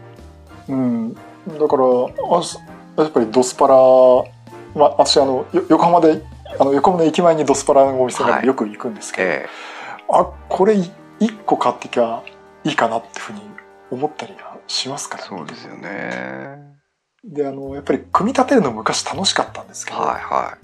[0.68, 1.20] うん、だ
[1.68, 3.76] からあやっぱりドスパラ、
[4.76, 6.24] まあ、私あの横浜で
[6.60, 12.24] あの横浜の駅前にドスパラのお店がよく行くんですけど、はいえー、あこれ1個買ってきゃ
[12.64, 13.42] いいかなっていうふうに
[13.92, 16.78] 思ったりはしますから、ね、そうですよね。
[17.24, 20.58] であのやっぱり組み立てるの昔楽しかったんですけど、はいは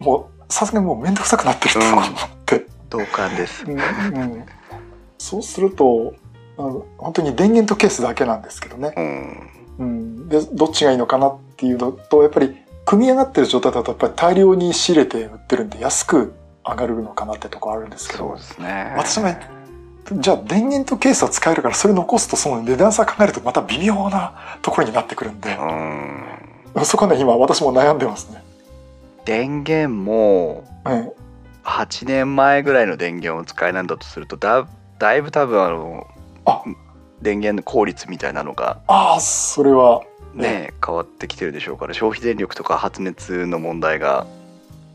[0.00, 4.44] い、もうさすがにもう面倒くさくなってるってところもあって、同感です、うんうん。
[5.18, 6.14] そうすると
[6.58, 8.92] あの本当に電源とケースだけなんですけどね、
[9.78, 9.90] うん、う
[10.24, 18.28] ん、でどっちがいいのかなっていうのとやっぱり組み上がってる状態だとやっぱり大量に仕入れて売ってるんで安く上がるのかなってとこあるんですけど。
[18.28, 18.94] そうですね。
[18.96, 19.34] 私も
[20.18, 25.56] じゃあ電源とケースは使えるからそれ残すとその値段差考えるとまた微妙なところになってくるんで、
[26.74, 28.42] うん、そこはね今私も悩んでますね。
[29.24, 30.64] 電源も
[31.64, 34.66] 8年前ぐらいの電源を使いなんだとするとだ
[34.98, 36.06] だいぶ多分あの
[36.44, 36.62] あ。
[37.22, 40.02] 電源の効率みたいなのがああそれは。
[40.34, 44.26] ね変わってきてるでしょうから消費電力とか発熱の問題が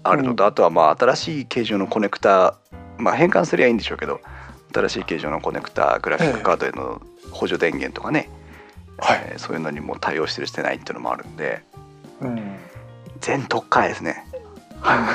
[0.03, 2.57] あるのと、うん、あとはまあ新しい形状のコネクタ
[2.97, 4.19] まあ変換すりゃいいんでしょうけど
[4.73, 7.01] 新しい形状のコネクタグラフィックカードへの
[7.31, 8.29] 補助電源とかね、
[9.01, 11.61] ええー、そういうのにも対応してるしてないっていうのもあるんで、
[12.21, 12.55] うん、
[13.19, 14.25] 全特化ですね。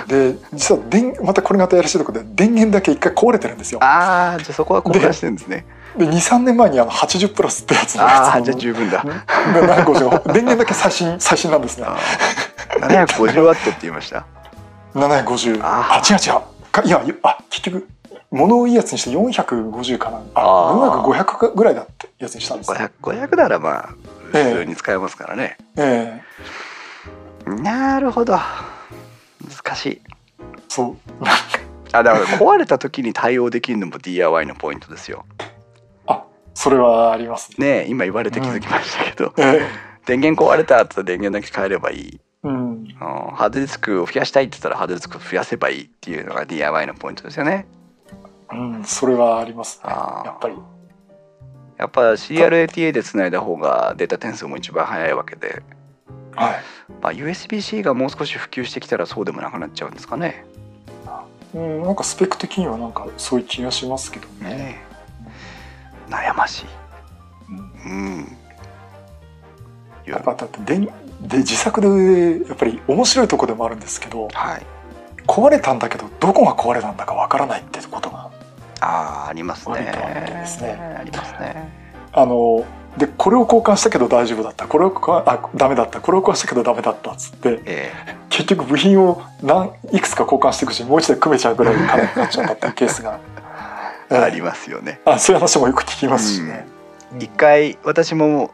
[0.07, 3.83] で実は電またこれがまたやらしいところで電源だけ一回壊れてるんですよ。
[3.83, 5.65] ああじゃあそこは交換してるんですね。
[5.97, 9.03] で23年前にあの80プラスってやつのああじゃあ十分だ。
[9.03, 11.87] で750電源だけ最新 最新なんですね。
[12.81, 14.27] 750ワットって言いました
[14.95, 16.41] ？750あ違う違う。
[16.73, 17.87] かいやあ結局
[18.33, 20.23] 物をいいやつにして450かな。
[20.35, 23.95] あ4500ぐらいだってやつにしたんです、ね、500, 500ならまあ
[24.33, 25.59] 普通に使えますからね。
[25.77, 26.23] え
[27.47, 27.51] え。
[27.51, 28.39] ー、なるほど。
[29.65, 30.03] 難しい。
[30.69, 30.97] そう。
[31.93, 35.27] あだから壊れた時に対応できるのも DIY のポイントですよ。
[36.07, 36.25] あ
[36.55, 37.51] それはあります。
[37.61, 39.45] ね今言われて気づきましたけど、うん。
[39.45, 47.67] えー、電源壊れたって電源だけ変えればいい、うん、ハードディスクを増やしたいって言ったらハードディスクを増やせばいいっていうのが DIY のポイントですよね
[48.53, 49.91] うんそれはありますね。
[49.91, 50.57] やっぱり。
[51.79, 55.63] やっぱ CRATA でつないだ方がデータ転送も一番早いわけで、
[56.37, 56.55] はい。
[57.01, 60.45] まあ、USB-C がもう少し普及してきたらそうでもなくなっちゃうんですかね。
[61.55, 64.57] うん、なんかスペック的にはなんかそういう気がしますけどね。
[64.57, 64.83] ね
[66.09, 66.67] 悩ましい。
[67.85, 68.27] うん。
[70.07, 74.63] うん、やっぱだってでで自作でやっぱり面白いとこでもあるんですけど、はい、
[75.27, 78.31] 壊れたんだけどどこが壊れたんだかわからないってことが
[78.83, 79.77] あありますね。
[79.77, 80.73] ですね。
[80.99, 81.69] ありますね。
[82.13, 82.65] あの
[82.97, 84.93] でこれを交換したけど大丈夫だったこれを
[85.27, 93.19] あダメだったこれを交換したけどダメだったっつって、えー、結局部品を何いくつか交換していくうちにもう一台組めちゃうぐらいの金になっちゃったっていうケースが、
[94.11, 96.67] えー、ありますよねあそういう話もよく聞きますしね。
[97.15, 98.53] うん、一回私も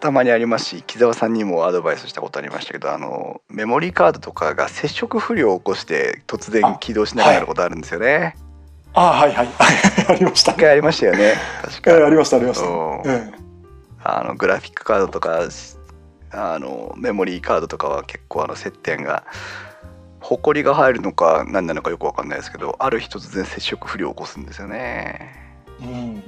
[0.00, 8.36] たまにありますし木澤さんにもアドバイスしたことありましたけどあのメモリーカードとかが接触不良を起こして突然起動しなくなることあるんですよね。
[8.94, 9.48] あはいはい
[10.08, 10.52] ありました。
[10.52, 11.34] 一回ありましたよね。
[11.62, 13.10] 確か、えー、ありましたありました。
[13.10, 13.32] え
[14.04, 15.40] あのグラフィックカードとか
[16.32, 19.24] あのメモリーカードとかは結構あの接点が
[20.20, 25.30] ほこりが入るのか何なのかよく分かんないですけどある日突然接触不良を起こすんですよね。
[25.80, 26.22] うん、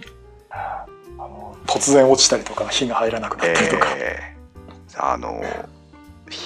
[0.51, 0.87] あ
[1.19, 3.89] の突然落ちたりとか火が入らなくなったりとか。
[3.97, 5.43] えー、あの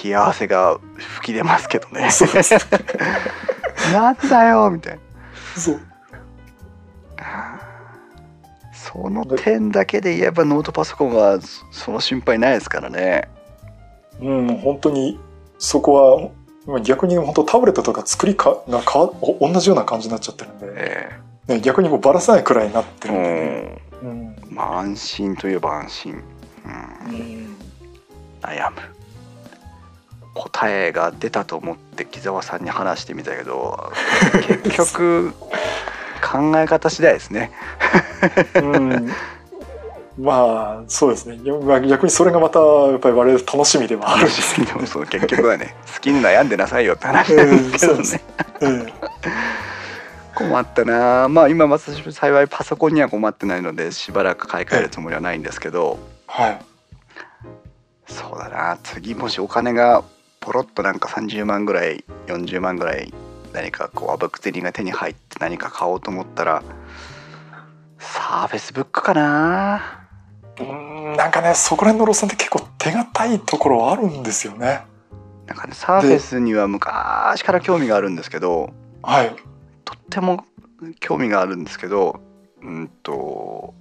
[0.03, 2.09] 冷や汗が吹き出ますけどね。
[3.93, 4.99] なんだよみたいな。
[5.55, 5.88] そう
[8.73, 11.39] その点だけで言えばノートパソコンは
[11.71, 13.29] その心配ないですからね。
[14.21, 15.19] うん、本当に
[15.57, 16.31] そこ
[16.65, 23.13] は逆に本当タブレットとか作りかがかわ同じような感じになっちゃってるんで、えー、ね、逆にもうばらさないくらいになってる。
[23.13, 23.17] ん。
[23.17, 26.23] で、ね、うん、まあ安心といえば安心、
[27.05, 27.55] うん、うん、
[28.41, 28.77] 悩む。
[30.35, 33.91] 答えが出たと思って木澤さんに話してみたけど
[34.63, 35.33] 結局
[36.19, 37.51] 考え方次第ですね。
[38.55, 39.11] うん。
[40.19, 41.39] まあそうですね。
[41.87, 47.47] 逆にそれがまたやっぱり我々楽しみでもあるしでもそう結局はね好きに悩んでなさいよって話で
[47.77, 48.03] すけどね、
[48.61, 48.87] うん、
[50.35, 51.29] 困ったな。
[51.29, 55.97] まあ今私幸いパソコンには困ってないのでしばらく買い替えるつもりはないんですけど、
[56.27, 56.61] はい。
[58.07, 58.77] そうだな。
[58.83, 60.03] 次もしお金が
[60.41, 63.13] ポロッとなんか30万ぐらい40万ぐらい
[63.53, 66.63] 何かこうあぶく銭が手に入って何か買おうと思ったら
[67.97, 70.05] サーフェスブックかな。
[70.59, 74.81] うんなんかねそこら辺の路線って結構手堅いところあるんですよね。
[75.47, 78.71] なんかねサーフェスには昔から興味があるんですけど
[79.01, 79.35] はい。
[79.85, 80.45] とっても
[80.99, 82.19] 興味があるんですけど
[82.61, 83.73] うんと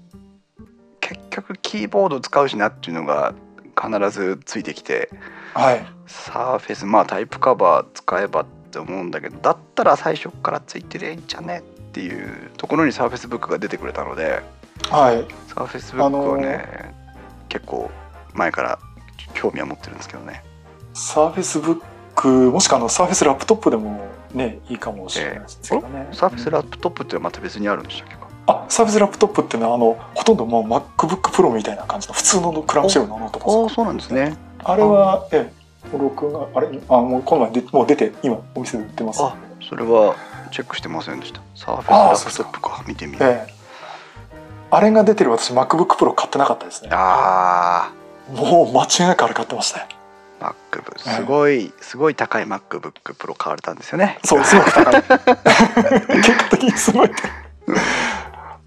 [1.00, 3.34] 結局キーボード使うしなっていうのが
[3.80, 5.10] 必ずついてきて、
[5.54, 14.42] はい、 Surface まあ Type Cover 使えばって思うんだけどだったら最初からついてりゃいいんじゃねっていうところに Surface Book が出てくれたので、
[14.90, 16.92] はい、 Surface Book はね、あのー、
[17.48, 17.90] 結構
[18.34, 18.78] 前から
[19.34, 20.44] 興味は持ってるんですけどね。
[20.92, 21.82] Surface
[22.14, 28.14] Bookもしくはあの Surface Laptop でもねいいかもしれないですけどね、えー、 Surface Laptop ってまた別にあるんでしたっけ？
[28.16, 34.36] か、あ Surface Laptop っていうのはあのほとんどもう MacBookPro みたいな感じの普通のクラムシェルのノートパソコンあそうなんですね。
[34.64, 35.57] あれはええ
[35.93, 36.68] 録画あれ？
[36.89, 39.22] あもうこの前でもう出て今お店で売ってます。
[39.22, 39.35] あ
[39.68, 40.14] それは
[40.51, 41.41] チェックしてませんでした。
[41.55, 43.53] サーフェスラップトップか見てみる、ええ、
[44.70, 46.91] あれが出てる私 MacBookPro 買ってなかったですね。
[46.93, 47.91] あ
[48.31, 49.87] あもう間違いなくあれ買ってましたよ
[50.41, 54.18] MacBook すごい、えすごい高い MacBookPro 買われたんですよね。
[54.24, 55.03] そうすごく高い。
[56.22, 57.11] 結果的にすごい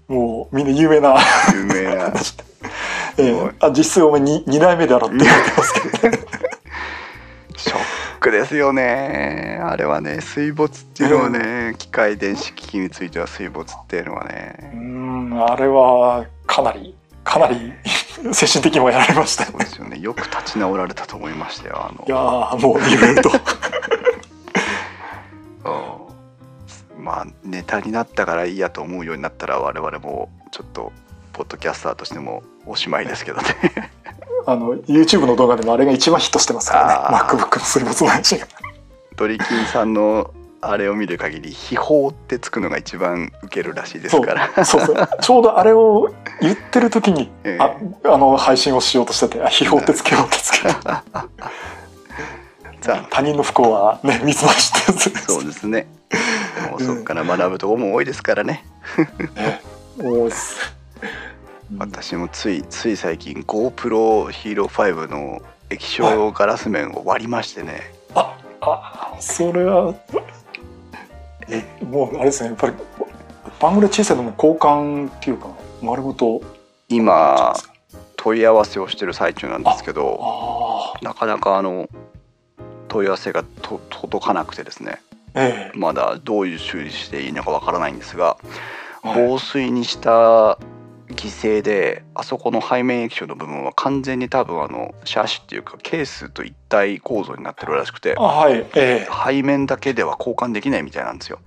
[0.08, 1.16] もうみんな有名な。
[1.54, 2.12] 有名な。
[3.18, 6.18] えー、あ実質お前 2, 2代目だろって言われてますけどね
[7.62, 7.78] ショッ
[8.20, 9.60] クですよね。
[9.62, 14.72] あれはね水没っていうのはね、うん、機械電子機器については水没っていうのはね。
[14.74, 16.94] うんあれはかなり
[17.24, 17.72] かなり
[18.32, 19.98] 精神的にもやられましたそうですよね。
[19.98, 22.04] よく立ち直られたと思いましたよあの。
[22.06, 23.30] いやーもういろいろと。
[26.98, 27.04] うん。
[27.04, 30.92] まあネタになったからいいやと思うようになったら我々もちょっと
[31.32, 33.92] ポッドキャスターとしてもおしまいですけどね
[34.46, 37.38] あの YouTube の動画でもあれが一番ヒットしてますからね。
[37.38, 38.46] MacBook の水没の話が。
[39.16, 40.32] ドリキンさんの
[40.64, 44.64] あれを見る限り秘宝ってつくのが一番ウケるらしいですから。
[44.64, 47.62] そうそうちょうどあれを言ってる時に、 ええ。
[47.62, 47.76] あ
[48.14, 50.74] あの配信をしようとしててあ秘宝ってつけようってつけよ
[53.10, 54.92] 他人の不幸はね見つまして
[55.26, 55.88] そうですね。
[56.64, 58.64] でもそこから学ぶところも多いですからね。
[59.34, 59.60] ね
[59.98, 60.81] 多いっす
[61.78, 67.80] 私もついつい最近 GoPro Hero 5の液晶ガラス面を割りましてね、
[68.14, 69.94] ああそれは。
[71.48, 72.50] えもうあれですね。
[72.50, 72.74] やっぱり
[73.60, 75.48] バングレ小さいのも交換っていうか
[75.82, 76.42] 丸ごと。
[76.88, 77.54] 今
[78.16, 81.88] 問い合わせをしてる最中なんですけどああなかなかあの
[82.88, 85.00] 問い合わせがと届かなくてですね。
[85.34, 85.78] ええ。
[85.78, 88.36] まだどういう修理していいのかわからないんですが
[89.02, 89.26] はい。
[89.26, 90.58] 防水にした
[91.12, 99.08] 犠牲であそこの背面液晶の部分は完全に多分あのシャーシっていうかケースと一体構造になってるらしくてあはいええ。
[99.26, 101.38] 背面だけでは交換できないみたいなんですよ。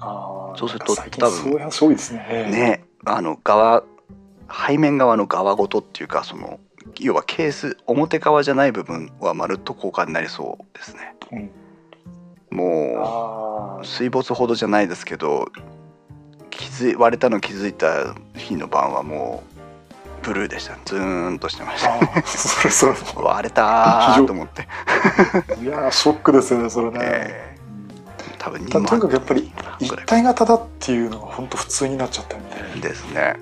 [0.00, 1.58] あーそうすると多分
[2.12, 2.26] ね。
[2.30, 2.50] ええ。
[2.50, 3.82] ねあの側
[4.66, 6.58] 背面側の側ごとっていうかその
[6.98, 11.14] 要はケース表側じゃない部分はまるっと交換になりそうですね。
[11.32, 11.50] うん。
[12.50, 15.50] もあう水没ほどじゃないですけど
[16.58, 20.76] 気づい割れたの気づいた日の晩はもうブルーでした。
[20.84, 23.22] ズーンとしてました。
[23.22, 24.62] 割れたーと思って、
[25.62, 27.58] いやーショックですよねそれね、えー
[28.38, 33.34] 多分2たとにか万くやっぱり一体型だっていうのが本当普通になっちゃったんで、ですね、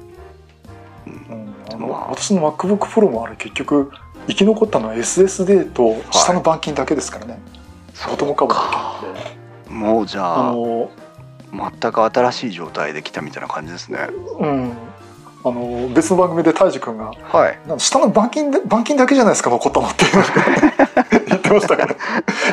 [1.06, 1.12] うん。
[1.12, 2.06] うんあのまあ。
[2.08, 3.92] 私の MacBookPro もあれ結局
[4.26, 7.38] 生き残ったのは SSD と下の板金だけですからね、
[8.08, 9.20] ボトムカバーだ
[9.68, 10.48] けもうじゃあ。
[10.50, 10.90] あの
[11.52, 14.08] 全く新しい状態で来たみたいな感じですね。
[14.38, 14.72] うん。
[15.44, 17.58] あの別の番組で泰治君がはい。
[17.68, 20.04] なんか下の板金で板金だけじゃないですか残ったのって。
[21.28, 21.96] 言ってましたから。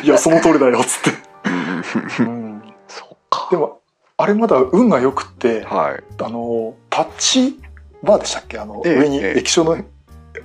[0.02, 3.48] いやその通りだよっつって、うん、そっか。
[3.50, 3.80] でも
[4.16, 6.02] あれまだ運が良くってはい。
[6.22, 7.60] あのタッチ
[8.02, 8.58] バーでしたっけ？
[8.58, 9.38] あの、ええ上にええ。
[9.40, 9.82] 液晶のフ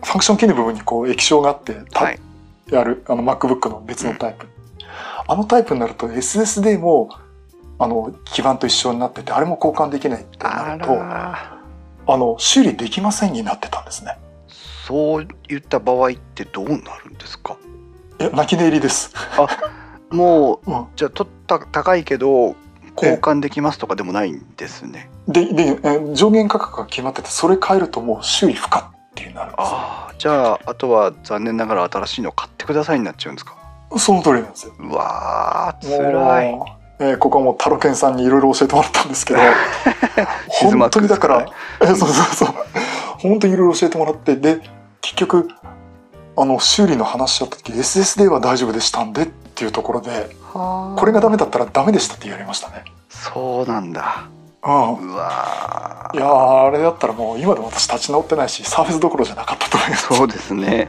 [0.01, 2.19] ァンクションキーの部分にこう液晶があって、たはい。
[2.71, 4.47] やるあの MacBook の別のタイプ、
[5.27, 7.09] あのタイプになると SSD も
[7.79, 11.59] あの基板と一緒になっててあれも交換できないってなあるとら
[12.07, 14.17] あの修理できませんになってたんですね。
[14.85, 16.75] そういった場合ってどうな
[17.05, 17.55] るんですか？
[18.19, 19.13] いや泣き寝入りです、
[20.09, 22.55] もううん、じゃあとった高いけど
[22.97, 25.09] 交換できますとかでもないんですね。
[25.27, 33.55] ででえ上限価格が決まっててそれ変えるともう修理不可っていうなるんですねああじゃああとは残念ながら新しいの買ってくださいになっちゃうんですか？
[33.97, 34.73] その通りなんですよ。
[34.79, 36.59] うわーつらい。
[36.99, 39.39] えーここはもうタロケンさんにいろいろ教えてもらったんですけど。
[40.49, 41.45] 本当にだから、
[41.81, 42.55] えそうそうそう。
[43.19, 44.61] 本当にいろいろ教えてもらってで
[45.01, 45.49] 結局
[46.37, 52.85] あの修理の話し合った時 SSD は大丈夫でしたんでっていうところでこれがダメだったらダメでしたって言われましたね。
[53.09, 54.23] そうなんだ。
[54.63, 55.11] うん。
[55.11, 60.07] うわいやーあれだったらもう今でも私立ち直ってないしサーフェスどころじゃなかったと思います。
[60.07, 60.87] そうですね。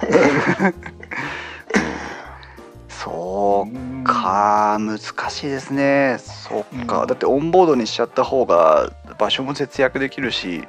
[2.88, 4.98] そうか難
[5.30, 6.18] しいですね。
[6.18, 7.06] そっか、うん。
[7.06, 10.64] だってオンボードにしちゃった方が場所も節約できるし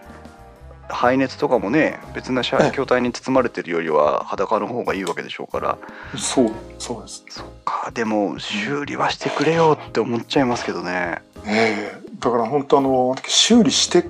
[0.89, 5.77] 排熱とかもね別な筐体に包まれてるよりは裸の方がいいわけでしょうから。
[6.17, 7.25] そうそうです。
[7.29, 7.91] そっか。
[7.91, 11.21] でも修理はしてくれよって思っちゃいますけどね。
[11.45, 12.01] ええ。
[12.19, 14.03] だから本当あの修理して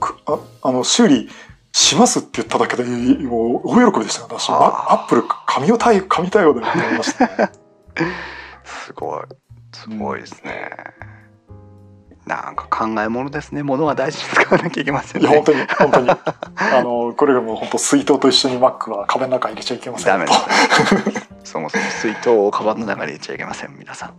[0.00, 1.28] くああの修理
[1.72, 4.28] しますって言っただけでもう大喜びでしたよ。
[4.30, 7.50] 私アップル神対応神対応だよって思いました、ね、
[8.64, 9.22] すごい
[9.72, 10.70] すごいですね。
[12.26, 13.62] なんか考えものですね。
[13.62, 15.28] 物は大事に使わなきゃいけませんね。
[15.28, 16.10] いや本当に本当に
[16.56, 21.28] あのこれがもう本当水筒と一緒に Mac は壁の中に入れちゃいけませんダメです。
[21.52, 24.14] そもそも水筒をカバンの中に入れちゃいけません、皆さん。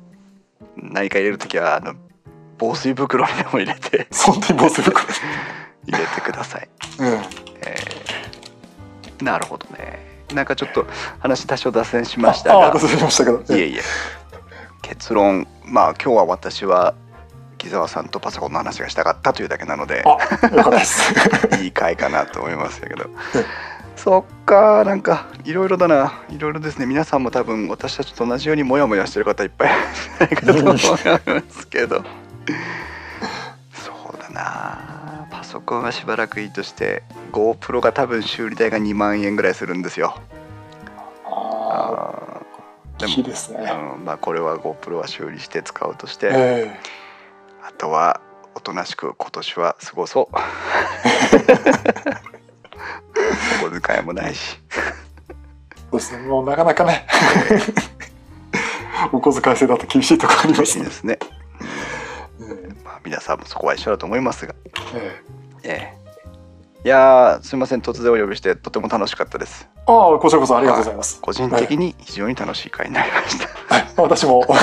[0.77, 1.95] 何か入れるときは、あの、
[2.59, 4.99] 防水袋にでも入れて、本当に防水袋
[5.87, 6.69] 入れてください。
[6.99, 7.07] うん
[7.61, 8.15] えー
[9.23, 10.04] なるほどね。
[10.35, 10.85] なんかちょっと
[11.19, 12.71] 話多少脱線しましたが。
[12.71, 13.55] 脱線しましたけど。
[13.55, 13.81] いえいえ。
[14.81, 16.93] 結論、まあ今日は私は
[17.57, 20.03] 木澤さんとパソコンの話がしたかったというだけなので、
[21.61, 23.05] いい回かなと思いましたけど。
[23.35, 23.45] え。
[23.95, 26.13] そっかなんかいろいろだな。
[26.29, 26.85] いろいろですね。
[26.85, 29.71] 皆さんも多分私たちと同じようにモヤモヤしてる方いっぱい
[30.31, 32.03] いると思いますけど。
[33.73, 34.94] そうだな
[35.35, 40.15] パソコンはしばらくいいとして GoPro が多分修理代が2万円ぐらいするんですよ。
[41.25, 42.41] あ
[42.99, 43.59] ああ、いいですね。
[43.59, 46.79] ーうんまあこれは GoPro は修理して使うとして、え
[47.67, 48.21] あとは
[48.55, 50.35] おとなしく今年は過ごそう。
[53.65, 54.57] お小遣いもないし。
[54.71, 54.83] え
[55.91, 56.27] そうですね。
[56.27, 57.05] もうなかなかね、
[59.11, 61.19] お小遣い制だと厳しいところありますね。
[63.05, 64.55] 皆さんもそこは一緒だと思いますが。
[64.95, 65.21] え
[65.63, 65.69] え。
[65.69, 66.05] ええ。
[66.85, 67.81] いやーすみません。
[67.81, 69.69] 突然お呼びしてとても楽しかったです。
[69.75, 71.21] えああ、こちらこそありがとうございます。
[71.21, 73.47] 個人的に非常に楽しい回になりました。
[73.73, 74.43] はい、私も。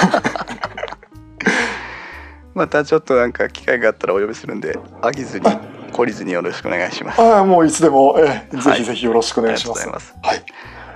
[2.55, 5.47] またちょっとなんか機会があったらお呼びするんで飽きずに
[5.93, 7.23] 懲りずによろしくお願いします。
[7.23, 8.81] ああ、もういつでも、ええぜはい。
[8.81, 10.15] ひぜひよろしくお願いします。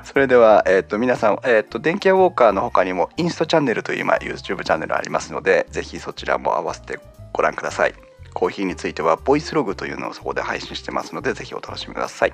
[0.02, 7.00] それでは、えー、と皆さん、えー、と電気屋ウォーカーの他にもインストチャンネルという今 YouTube チャンネルありますのでぜひそちらも合わせて
[7.36, 7.94] ご覧ください。
[8.32, 12.32] コーヒーについてはボイスログというのをそこで配信してますのでぜひお楽しみください。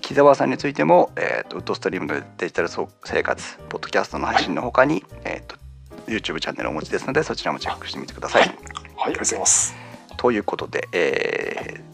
[0.00, 5.56] 木澤さんについても、えー、とウッドストリームのデジタル生活ポッドキャストの配信の他に、えー、と
[6.06, 8.42] YouTube チャンネルをお持ちですのでそちらもチェックしてみてください。
[8.42, 9.74] はい、ありがとうございます。
[10.16, 11.88] ということで、えー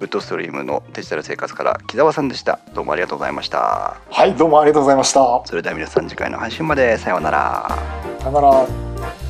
[0.00, 2.60] ウッドストリームのデジタル生活から木澤さんでした。
[2.72, 3.96] どうもありがとうございました。
[4.10, 5.42] はい、どうもありがとうございました。
[5.44, 7.68] それでは皆さん次回の配信までさようなら。
[8.20, 9.27] さよなら。